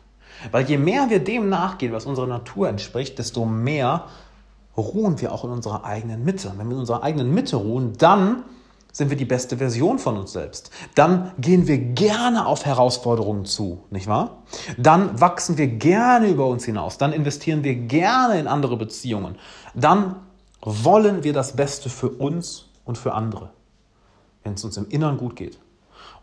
Weil 0.51 0.65
je 0.65 0.79
mehr 0.79 1.11
wir 1.11 1.21
dem 1.21 1.49
nachgehen, 1.49 1.93
was 1.93 2.07
unserer 2.07 2.27
Natur 2.27 2.69
entspricht, 2.71 3.21
desto 3.21 3.45
mehr 3.45 4.07
ruhen 4.77 5.21
wir 5.21 5.31
auch 5.31 5.45
in 5.45 5.51
unserer 5.51 5.85
eigenen 5.85 6.25
Mitte. 6.25 6.53
Wenn 6.57 6.67
wir 6.67 6.73
in 6.73 6.81
unserer 6.81 7.05
eigenen 7.05 7.33
Mitte 7.33 7.55
ruhen, 7.55 7.93
dann 7.99 8.43
sind 8.91 9.11
wir 9.11 9.17
die 9.17 9.25
beste 9.25 9.59
Version 9.59 10.01
von 10.01 10.17
uns 10.17 10.33
selbst. 10.33 10.73
Dann 10.97 11.31
gehen 11.39 11.69
wir 11.69 11.79
gerne 11.79 12.47
auf 12.47 12.67
Herausforderungen 12.67 13.45
zu, 13.45 13.85
nicht 13.91 14.09
wahr? 14.09 14.43
Dann 14.77 15.21
wachsen 15.21 15.57
wir 15.57 15.69
gerne 15.69 16.27
über 16.27 16.47
uns 16.47 16.65
hinaus. 16.65 16.99
Dann 16.99 17.13
investieren 17.13 17.63
wir 17.63 17.77
gerne 17.77 18.41
in 18.41 18.49
andere 18.49 18.77
Beziehungen. 18.77 19.37
Dann 19.77 20.17
wollen 20.61 21.25
wir 21.25 21.33
das 21.33 21.57
Beste 21.57 21.89
für 21.89 22.09
uns 22.09 22.67
und 22.85 22.99
für 22.99 23.15
andere, 23.15 23.51
wenn 24.45 24.55
es 24.55 24.65
uns 24.65 24.77
im 24.77 24.89
Inneren 24.89 25.17
gut 25.17 25.37
geht. 25.37 25.59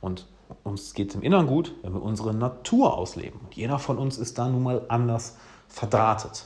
Und 0.01 0.27
uns 0.63 0.94
geht 0.94 1.10
es 1.10 1.15
im 1.15 1.22
Inneren 1.22 1.48
gut, 1.48 1.74
wenn 1.82 1.94
wir 1.94 2.01
unsere 2.01 2.34
Natur 2.34 2.98
ausleben. 2.98 3.39
Und 3.44 3.56
jeder 3.56 3.80
von 3.80 3.98
uns 3.98 4.18
ist 4.18 4.38
da 4.38 4.48
nun 4.48 4.63
mal 4.63 4.86
anders 4.88 5.38
verdrahtet. 5.68 6.46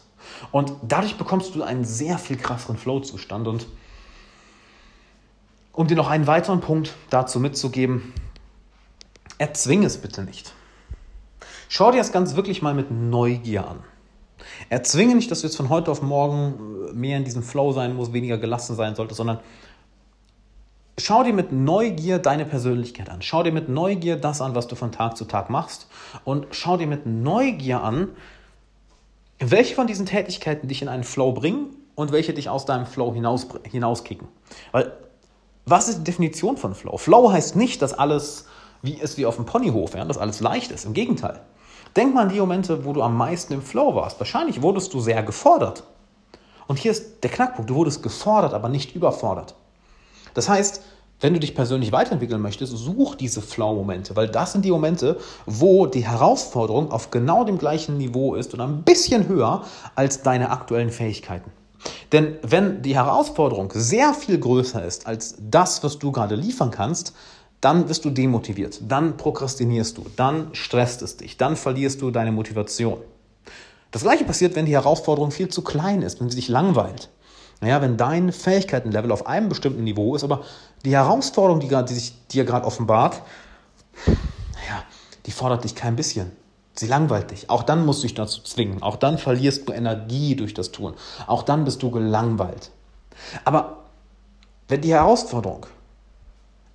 Und 0.52 0.74
dadurch 0.88 1.18
bekommst 1.18 1.56
du 1.56 1.64
einen 1.64 1.86
sehr 1.86 2.18
viel 2.18 2.38
krasseren 2.38 2.78
Flow-Zustand. 2.78 3.48
Und 3.48 3.68
um 5.74 5.88
dir 5.88 5.96
noch 5.96 6.10
einen 6.10 6.28
weiteren 6.28 6.62
Punkt 6.62 6.94
dazu 7.10 7.40
mitzugeben, 7.40 8.14
erzwing 9.38 9.84
es 9.84 9.98
bitte 9.98 10.24
nicht. 10.24 10.54
Schau 11.70 11.92
dir 11.92 11.98
das 11.98 12.12
Ganze 12.12 12.36
wirklich 12.36 12.62
mal 12.62 12.74
mit 12.74 12.92
Neugier 12.92 13.68
an. 13.68 13.80
Erzwinge 14.68 15.16
nicht, 15.16 15.32
dass 15.32 15.42
du 15.42 15.48
jetzt 15.48 15.56
von 15.56 15.70
heute 15.70 15.90
auf 15.92 16.02
morgen 16.02 16.94
mehr 16.94 17.18
in 17.18 17.24
diesem 17.24 17.44
Flow 17.44 17.72
sein 17.72 17.96
musst, 17.96 18.14
weniger 18.14 18.38
gelassen 18.38 18.76
sein 18.76 18.96
solltest, 18.96 19.18
sondern 19.18 19.40
Schau 21.00 21.24
dir 21.24 21.34
mit 21.34 21.52
Neugier 21.52 22.20
deine 22.20 22.46
Persönlichkeit 22.46 23.10
an. 23.10 23.22
Schau 23.22 23.42
dir 23.44 23.54
mit 23.54 23.70
Neugier 23.70 24.18
das 24.18 24.42
an, 24.42 24.54
was 24.54 24.68
du 24.68 24.76
von 24.76 24.92
Tag 24.92 25.16
zu 25.16 25.26
Tag 25.26 25.50
machst. 25.50 25.88
Und 26.26 26.48
schau 26.52 26.78
dir 26.78 26.88
mit 26.88 27.06
Neugier 27.06 27.82
an, 27.82 28.10
welche 29.40 29.76
von 29.76 29.88
diesen 29.88 30.06
Tätigkeiten 30.06 30.68
dich 30.68 30.82
in 30.82 30.90
einen 30.90 31.04
Flow 31.04 31.32
bringen 31.32 31.68
und 31.96 32.12
welche 32.12 32.34
dich 32.34 32.50
aus 32.50 32.66
deinem 32.66 32.86
Flow 32.86 33.14
hinaus, 33.14 33.48
hinauskicken. 33.64 34.28
Weil, 34.72 34.92
was 35.66 35.88
ist 35.88 36.00
die 36.00 36.04
Definition 36.04 36.58
von 36.58 36.76
Flow? 36.76 36.98
Flow 36.98 37.32
heißt 37.32 37.56
nicht, 37.56 37.82
dass 37.82 37.94
alles 37.94 38.46
wie 38.82 38.94
ist 38.94 39.18
wie 39.18 39.26
auf 39.26 39.36
dem 39.36 39.46
Ponyhof, 39.46 39.94
ja, 39.96 40.04
dass 40.06 40.18
alles 40.18 40.40
leicht 40.40 40.72
ist. 40.72 40.86
Im 40.86 40.94
Gegenteil. 40.94 41.42
Denk 41.96 42.14
mal 42.14 42.24
an 42.24 42.30
die 42.30 42.40
Momente, 42.40 42.86
wo 42.86 42.94
du 42.94 43.02
am 43.02 43.18
meisten 43.18 43.54
im 43.54 43.62
Flow 43.62 43.96
warst. 43.96 44.20
Wahrscheinlich 44.20 44.62
wurdest 44.62 44.94
du 44.94 45.00
sehr 45.00 45.24
gefordert. 45.24 45.84
Und 46.68 46.78
hier 46.78 46.92
ist 46.92 47.24
der 47.24 47.32
Knackpunkt. 47.32 47.70
Du 47.70 47.76
wurdest 47.76 48.04
gefordert, 48.04 48.54
aber 48.54 48.70
nicht 48.70 48.96
überfordert. 48.96 49.56
Das 50.34 50.48
heißt, 50.48 50.82
wenn 51.22 51.34
du 51.34 51.40
dich 51.40 51.56
persönlich 51.56 51.92
weiterentwickeln 51.92 52.42
möchtest, 52.42 52.78
such 52.78 53.16
diese 53.16 53.42
Flow-Momente, 53.42 54.16
weil 54.16 54.30
das 54.30 54.54
sind 54.54 54.64
die 54.64 54.72
Momente, 54.72 55.18
wo 55.46 55.86
die 55.86 56.08
Herausforderung 56.08 56.92
auf 56.92 57.12
genau 57.12 57.44
dem 57.44 57.58
gleichen 57.58 57.98
Niveau 57.98 58.36
ist 58.36 58.54
und 58.54 58.62
ein 58.62 58.84
bisschen 58.84 59.28
höher 59.28 59.64
als 59.96 60.22
deine 60.22 60.52
aktuellen 60.52 60.92
Fähigkeiten. 60.92 61.52
Denn 62.12 62.38
wenn 62.42 62.82
die 62.82 62.96
Herausforderung 62.96 63.72
sehr 63.74 64.14
viel 64.14 64.40
größer 64.40 64.84
ist 64.84 65.08
als 65.08 65.36
das, 65.40 65.84
was 65.84 66.00
du 66.00 66.12
gerade 66.12 66.36
liefern 66.36 66.72
kannst, 66.72 67.14
dann 67.62 67.90
wirst 67.90 68.06
du 68.06 68.10
demotiviert, 68.10 68.80
dann 68.88 69.18
prokrastinierst 69.18 69.98
du, 69.98 70.06
dann 70.16 70.50
stresst 70.54 71.02
es 71.02 71.18
dich, 71.18 71.38
dann 71.38 71.56
verlierst 71.56 72.02
du 72.02 72.12
deine 72.12 72.32
Motivation. 72.32 73.00
Das 73.92 74.04
gleiche 74.04 74.24
passiert, 74.24 74.56
wenn 74.56 74.66
die 74.66 74.74
Herausforderung 74.74 75.32
viel 75.32 75.50
zu 75.50 75.64
klein 75.64 76.02
ist, 76.02 76.22
wenn 76.22 76.30
sie 76.30 76.38
dich 76.38 76.48
langweilt. 76.48 77.10
Naja, 77.62 77.82
wenn 77.82 77.98
dein 77.98 78.32
Fähigkeitenlevel 78.32 79.12
auf 79.12 79.28
einem 79.28 79.50
bestimmten 79.50 79.84
Niveau 79.84 80.16
ist, 80.16 80.24
aber 80.24 80.44
die 80.86 80.92
Herausforderung, 80.92 81.60
die, 81.60 81.68
die 81.68 81.94
sich 81.94 82.14
dir 82.28 82.46
gerade 82.46 82.66
offenbart, 82.66 83.22
naja, 84.06 84.84
die 85.26 85.32
fordert 85.32 85.66
dich 85.66 85.76
kein 85.76 85.96
bisschen. 85.96 86.32
Sie 86.76 86.88
langweilt 86.88 87.32
dich. 87.32 87.50
Auch 87.50 87.64
dann 87.64 87.86
musst 87.86 88.04
du 88.04 88.08
dich 88.08 88.14
dazu 88.14 88.42
zwingen. 88.42 88.82
Auch 88.82 88.96
dann 88.96 89.18
verlierst 89.18 89.68
du 89.68 89.74
Energie 89.74 90.38
durch 90.38 90.54
das 90.54 90.72
Tun. 90.72 90.94
Auch 91.28 91.44
dann 91.44 91.66
bist 91.66 91.84
du 91.84 91.92
gelangweilt. 91.92 92.72
Aber 93.44 93.80
wenn 94.70 94.80
die 94.80 94.94
Herausforderung 94.94 95.66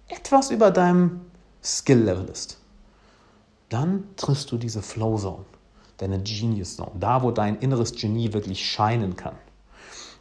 etwas 0.08 0.50
über 0.50 0.70
deinem 0.70 1.20
Skill-Level 1.62 2.26
ist, 2.26 2.58
dann 3.68 4.04
triffst 4.16 4.52
du 4.52 4.58
diese 4.58 4.82
Flow-Zone, 4.82 5.44
deine 5.96 6.20
Genius-Zone, 6.20 6.92
da 7.00 7.22
wo 7.22 7.30
dein 7.30 7.58
inneres 7.58 7.92
Genie 7.92 8.32
wirklich 8.32 8.64
scheinen 8.64 9.16
kann. 9.16 9.34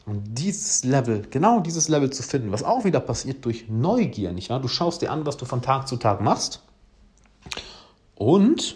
Und 0.05 0.21
dieses 0.37 0.83
Level, 0.83 1.25
genau 1.29 1.59
dieses 1.61 1.87
Level 1.87 2.09
zu 2.09 2.23
finden, 2.23 2.51
was 2.51 2.63
auch 2.63 2.83
wieder 2.83 2.99
passiert 2.99 3.45
durch 3.45 3.69
Neugier, 3.69 4.33
nicht 4.33 4.49
wahr? 4.49 4.59
Du 4.59 4.67
schaust 4.67 5.01
dir 5.01 5.11
an, 5.11 5.25
was 5.25 5.37
du 5.37 5.45
von 5.45 5.61
Tag 5.61 5.87
zu 5.87 5.95
Tag 5.95 6.19
machst 6.19 6.61
und 8.15 8.75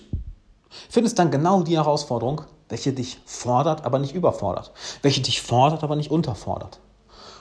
findest 0.90 1.20
dann 1.20 1.32
genau 1.32 1.64
die 1.64 1.76
Herausforderung, 1.76 2.44
welche 2.70 2.94
dich 2.94 3.20
fordert, 3.26 3.86
aber 3.86 4.00
nicht 4.00 4.16
überfordert, 4.16 4.72
welche 5.02 5.22
dich 5.22 5.42
fordert, 5.42 5.84
aber 5.84 5.96
nicht 5.96 6.12
unterfordert. 6.12 6.80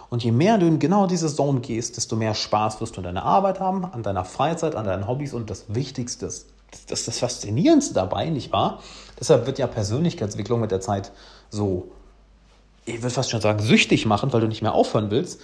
Und 0.09 0.23
je 0.23 0.33
mehr 0.33 0.59
du 0.59 0.67
in 0.67 0.79
genau 0.79 1.07
diese 1.07 1.35
Zone 1.35 1.61
gehst, 1.61 1.97
desto 1.97 2.17
mehr 2.17 2.35
Spaß 2.35 2.81
wirst 2.81 2.97
du 2.97 3.01
an 3.01 3.05
deiner 3.05 3.25
Arbeit 3.25 3.61
haben, 3.61 3.85
an 3.85 4.03
deiner 4.03 4.25
Freizeit, 4.25 4.75
an 4.75 4.85
deinen 4.85 5.09
Hobbys 5.09 5.35
und 5.35 5.51
das 5.51 5.65
Wichtigste, 5.69 6.27
das, 6.27 6.47
das, 6.87 7.05
das 7.05 7.19
Faszinierendste 7.19 7.95
dabei, 7.95 8.31
nicht 8.31 8.53
wahr? 8.53 8.81
Deshalb 9.19 9.47
wird 9.47 9.59
ja 9.59 9.67
Persönlichkeitsentwicklung 9.67 10.61
mit 10.61 10.71
der 10.71 10.81
Zeit 10.81 11.13
so, 11.51 11.91
ich 12.85 13.03
würde 13.03 13.11
fast 13.11 13.31
schon 13.31 13.41
sagen, 13.41 13.59
süchtig 13.59 14.07
machen, 14.07 14.33
weil 14.33 14.41
du 14.41 14.49
nicht 14.49 14.63
mehr 14.63 14.75
aufhören 14.75 15.11
willst. 15.11 15.41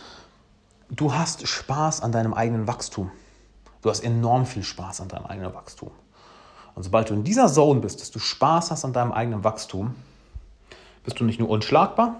Du 0.90 1.12
hast 1.14 1.46
Spaß 1.46 2.02
an 2.02 2.12
deinem 2.12 2.34
eigenen 2.34 2.68
Wachstum. 2.68 3.10
Du 3.82 3.90
hast 3.90 4.00
enorm 4.00 4.46
viel 4.46 4.62
Spaß 4.62 5.00
an 5.00 5.08
deinem 5.08 5.26
eigenen 5.26 5.54
Wachstum. 5.54 5.90
Und 6.74 6.84
sobald 6.84 7.10
du 7.10 7.14
in 7.14 7.24
dieser 7.24 7.48
Zone 7.48 7.80
bist, 7.80 8.00
dass 8.00 8.10
du 8.10 8.18
Spaß 8.18 8.70
hast 8.70 8.84
an 8.84 8.92
deinem 8.92 9.12
eigenen 9.12 9.42
Wachstum, 9.42 9.94
bist 11.04 11.18
du 11.18 11.24
nicht 11.24 11.40
nur 11.40 11.48
unschlagbar, 11.48 12.16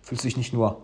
fühlst 0.00 0.24
dich 0.24 0.36
nicht 0.36 0.52
nur 0.52 0.80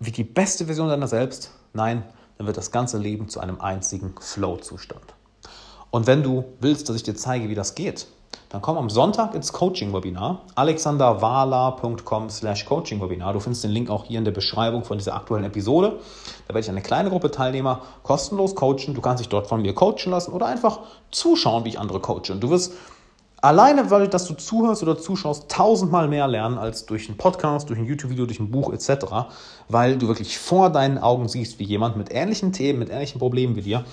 wie 0.00 0.12
die 0.12 0.24
beste 0.24 0.66
Version 0.66 0.88
deiner 0.88 1.08
selbst. 1.08 1.50
Nein, 1.72 2.04
dann 2.36 2.46
wird 2.46 2.56
das 2.56 2.70
ganze 2.70 2.98
Leben 2.98 3.28
zu 3.28 3.40
einem 3.40 3.60
einzigen 3.60 4.14
Flow-Zustand. 4.20 5.14
Und 5.90 6.06
wenn 6.06 6.22
du 6.22 6.44
willst, 6.60 6.88
dass 6.88 6.96
ich 6.96 7.02
dir 7.02 7.14
zeige, 7.14 7.48
wie 7.48 7.54
das 7.54 7.74
geht, 7.74 8.06
dann 8.50 8.62
komm 8.62 8.78
am 8.78 8.88
Sonntag 8.88 9.34
ins 9.34 9.52
Coaching-Webinar, 9.52 10.42
alexanderwala.com 10.54 12.30
slash 12.30 12.64
Coaching-Webinar. 12.64 13.34
Du 13.34 13.40
findest 13.40 13.64
den 13.64 13.70
Link 13.70 13.90
auch 13.90 14.04
hier 14.04 14.18
in 14.18 14.24
der 14.24 14.32
Beschreibung 14.32 14.84
von 14.84 14.96
dieser 14.96 15.14
aktuellen 15.14 15.44
Episode. 15.44 15.98
Da 16.46 16.54
werde 16.54 16.60
ich 16.60 16.70
eine 16.70 16.80
kleine 16.80 17.10
Gruppe 17.10 17.30
Teilnehmer 17.30 17.82
kostenlos 18.02 18.54
coachen. 18.54 18.94
Du 18.94 19.02
kannst 19.02 19.20
dich 19.20 19.28
dort 19.28 19.48
von 19.48 19.60
mir 19.60 19.74
coachen 19.74 20.10
lassen 20.10 20.32
oder 20.32 20.46
einfach 20.46 20.80
zuschauen, 21.10 21.64
wie 21.64 21.70
ich 21.70 21.78
andere 21.78 22.00
coache. 22.00 22.32
Und 22.32 22.40
du 22.40 22.48
wirst 22.48 22.72
Alleine, 23.40 23.88
weil 23.90 24.08
dass 24.08 24.26
du 24.26 24.34
zuhörst 24.34 24.82
oder 24.82 24.98
zuschaust, 24.98 25.48
tausendmal 25.48 26.08
mehr 26.08 26.26
lernen 26.26 26.58
als 26.58 26.86
durch 26.86 27.08
einen 27.08 27.16
Podcast, 27.16 27.68
durch 27.68 27.78
ein 27.78 27.86
YouTube-Video, 27.86 28.26
durch 28.26 28.40
ein 28.40 28.50
Buch 28.50 28.72
etc., 28.72 29.30
weil 29.68 29.96
du 29.96 30.08
wirklich 30.08 30.38
vor 30.38 30.70
deinen 30.70 30.98
Augen 30.98 31.28
siehst, 31.28 31.60
wie 31.60 31.64
jemand 31.64 31.96
mit 31.96 32.12
ähnlichen 32.12 32.52
Themen, 32.52 32.80
mit 32.80 32.90
ähnlichen 32.90 33.20
Problemen 33.20 33.54
wie 33.54 33.62
dir 33.62 33.84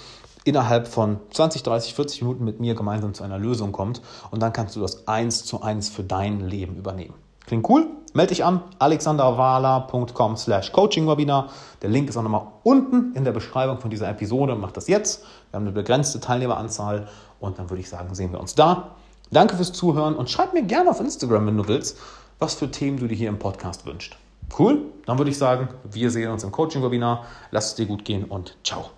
innerhalb 0.45 0.87
von 0.87 1.19
20, 1.31 1.61
30, 1.63 1.93
40 1.93 2.21
Minuten 2.21 2.43
mit 2.43 2.59
mir 2.59 2.73
gemeinsam 2.73 3.13
zu 3.13 3.23
einer 3.23 3.37
Lösung 3.37 3.71
kommt 3.71 4.01
und 4.31 4.41
dann 4.41 4.53
kannst 4.53 4.75
du 4.75 4.79
das 4.79 5.07
eins 5.07 5.43
zu 5.45 5.61
eins 5.61 5.89
für 5.89 6.03
dein 6.03 6.39
Leben 6.39 6.75
übernehmen. 6.75 7.13
Klingt 7.45 7.67
cool? 7.69 7.87
Melde 8.13 8.29
dich 8.29 8.43
an, 8.43 8.61
alexanderwala.com 8.79 10.37
slash 10.37 10.71
coachingwebinar. 10.71 11.49
Der 11.81 11.89
Link 11.89 12.09
ist 12.09 12.17
auch 12.17 12.23
nochmal 12.23 12.47
unten 12.63 13.13
in 13.13 13.23
der 13.23 13.31
Beschreibung 13.33 13.79
von 13.79 13.89
dieser 13.89 14.10
Episode. 14.10 14.55
Mach 14.55 14.71
das 14.71 14.88
jetzt. 14.88 15.23
Wir 15.51 15.58
haben 15.58 15.65
eine 15.65 15.73
begrenzte 15.73 16.19
Teilnehmeranzahl 16.19 17.08
und 17.39 17.60
dann 17.60 17.69
würde 17.69 17.81
ich 17.81 17.89
sagen, 17.89 18.15
sehen 18.15 18.31
wir 18.31 18.39
uns 18.39 18.55
da. 18.55 18.95
Danke 19.31 19.55
fürs 19.55 19.73
Zuhören 19.73 20.15
und 20.15 20.29
schreib 20.29 20.53
mir 20.53 20.63
gerne 20.63 20.89
auf 20.89 20.99
Instagram, 20.99 21.47
wenn 21.47 21.57
du 21.57 21.67
willst, 21.67 21.97
was 22.39 22.55
für 22.55 22.69
Themen 22.69 22.97
du 22.97 23.07
dir 23.07 23.15
hier 23.15 23.29
im 23.29 23.39
Podcast 23.39 23.85
wünschst. 23.85 24.15
Cool? 24.57 24.81
Dann 25.05 25.17
würde 25.17 25.31
ich 25.31 25.38
sagen, 25.38 25.69
wir 25.83 26.11
sehen 26.11 26.31
uns 26.31 26.43
im 26.43 26.51
Coaching-Webinar. 26.51 27.25
Lass 27.51 27.67
es 27.67 27.75
dir 27.75 27.85
gut 27.85 28.05
gehen 28.05 28.25
und 28.25 28.57
ciao. 28.63 28.91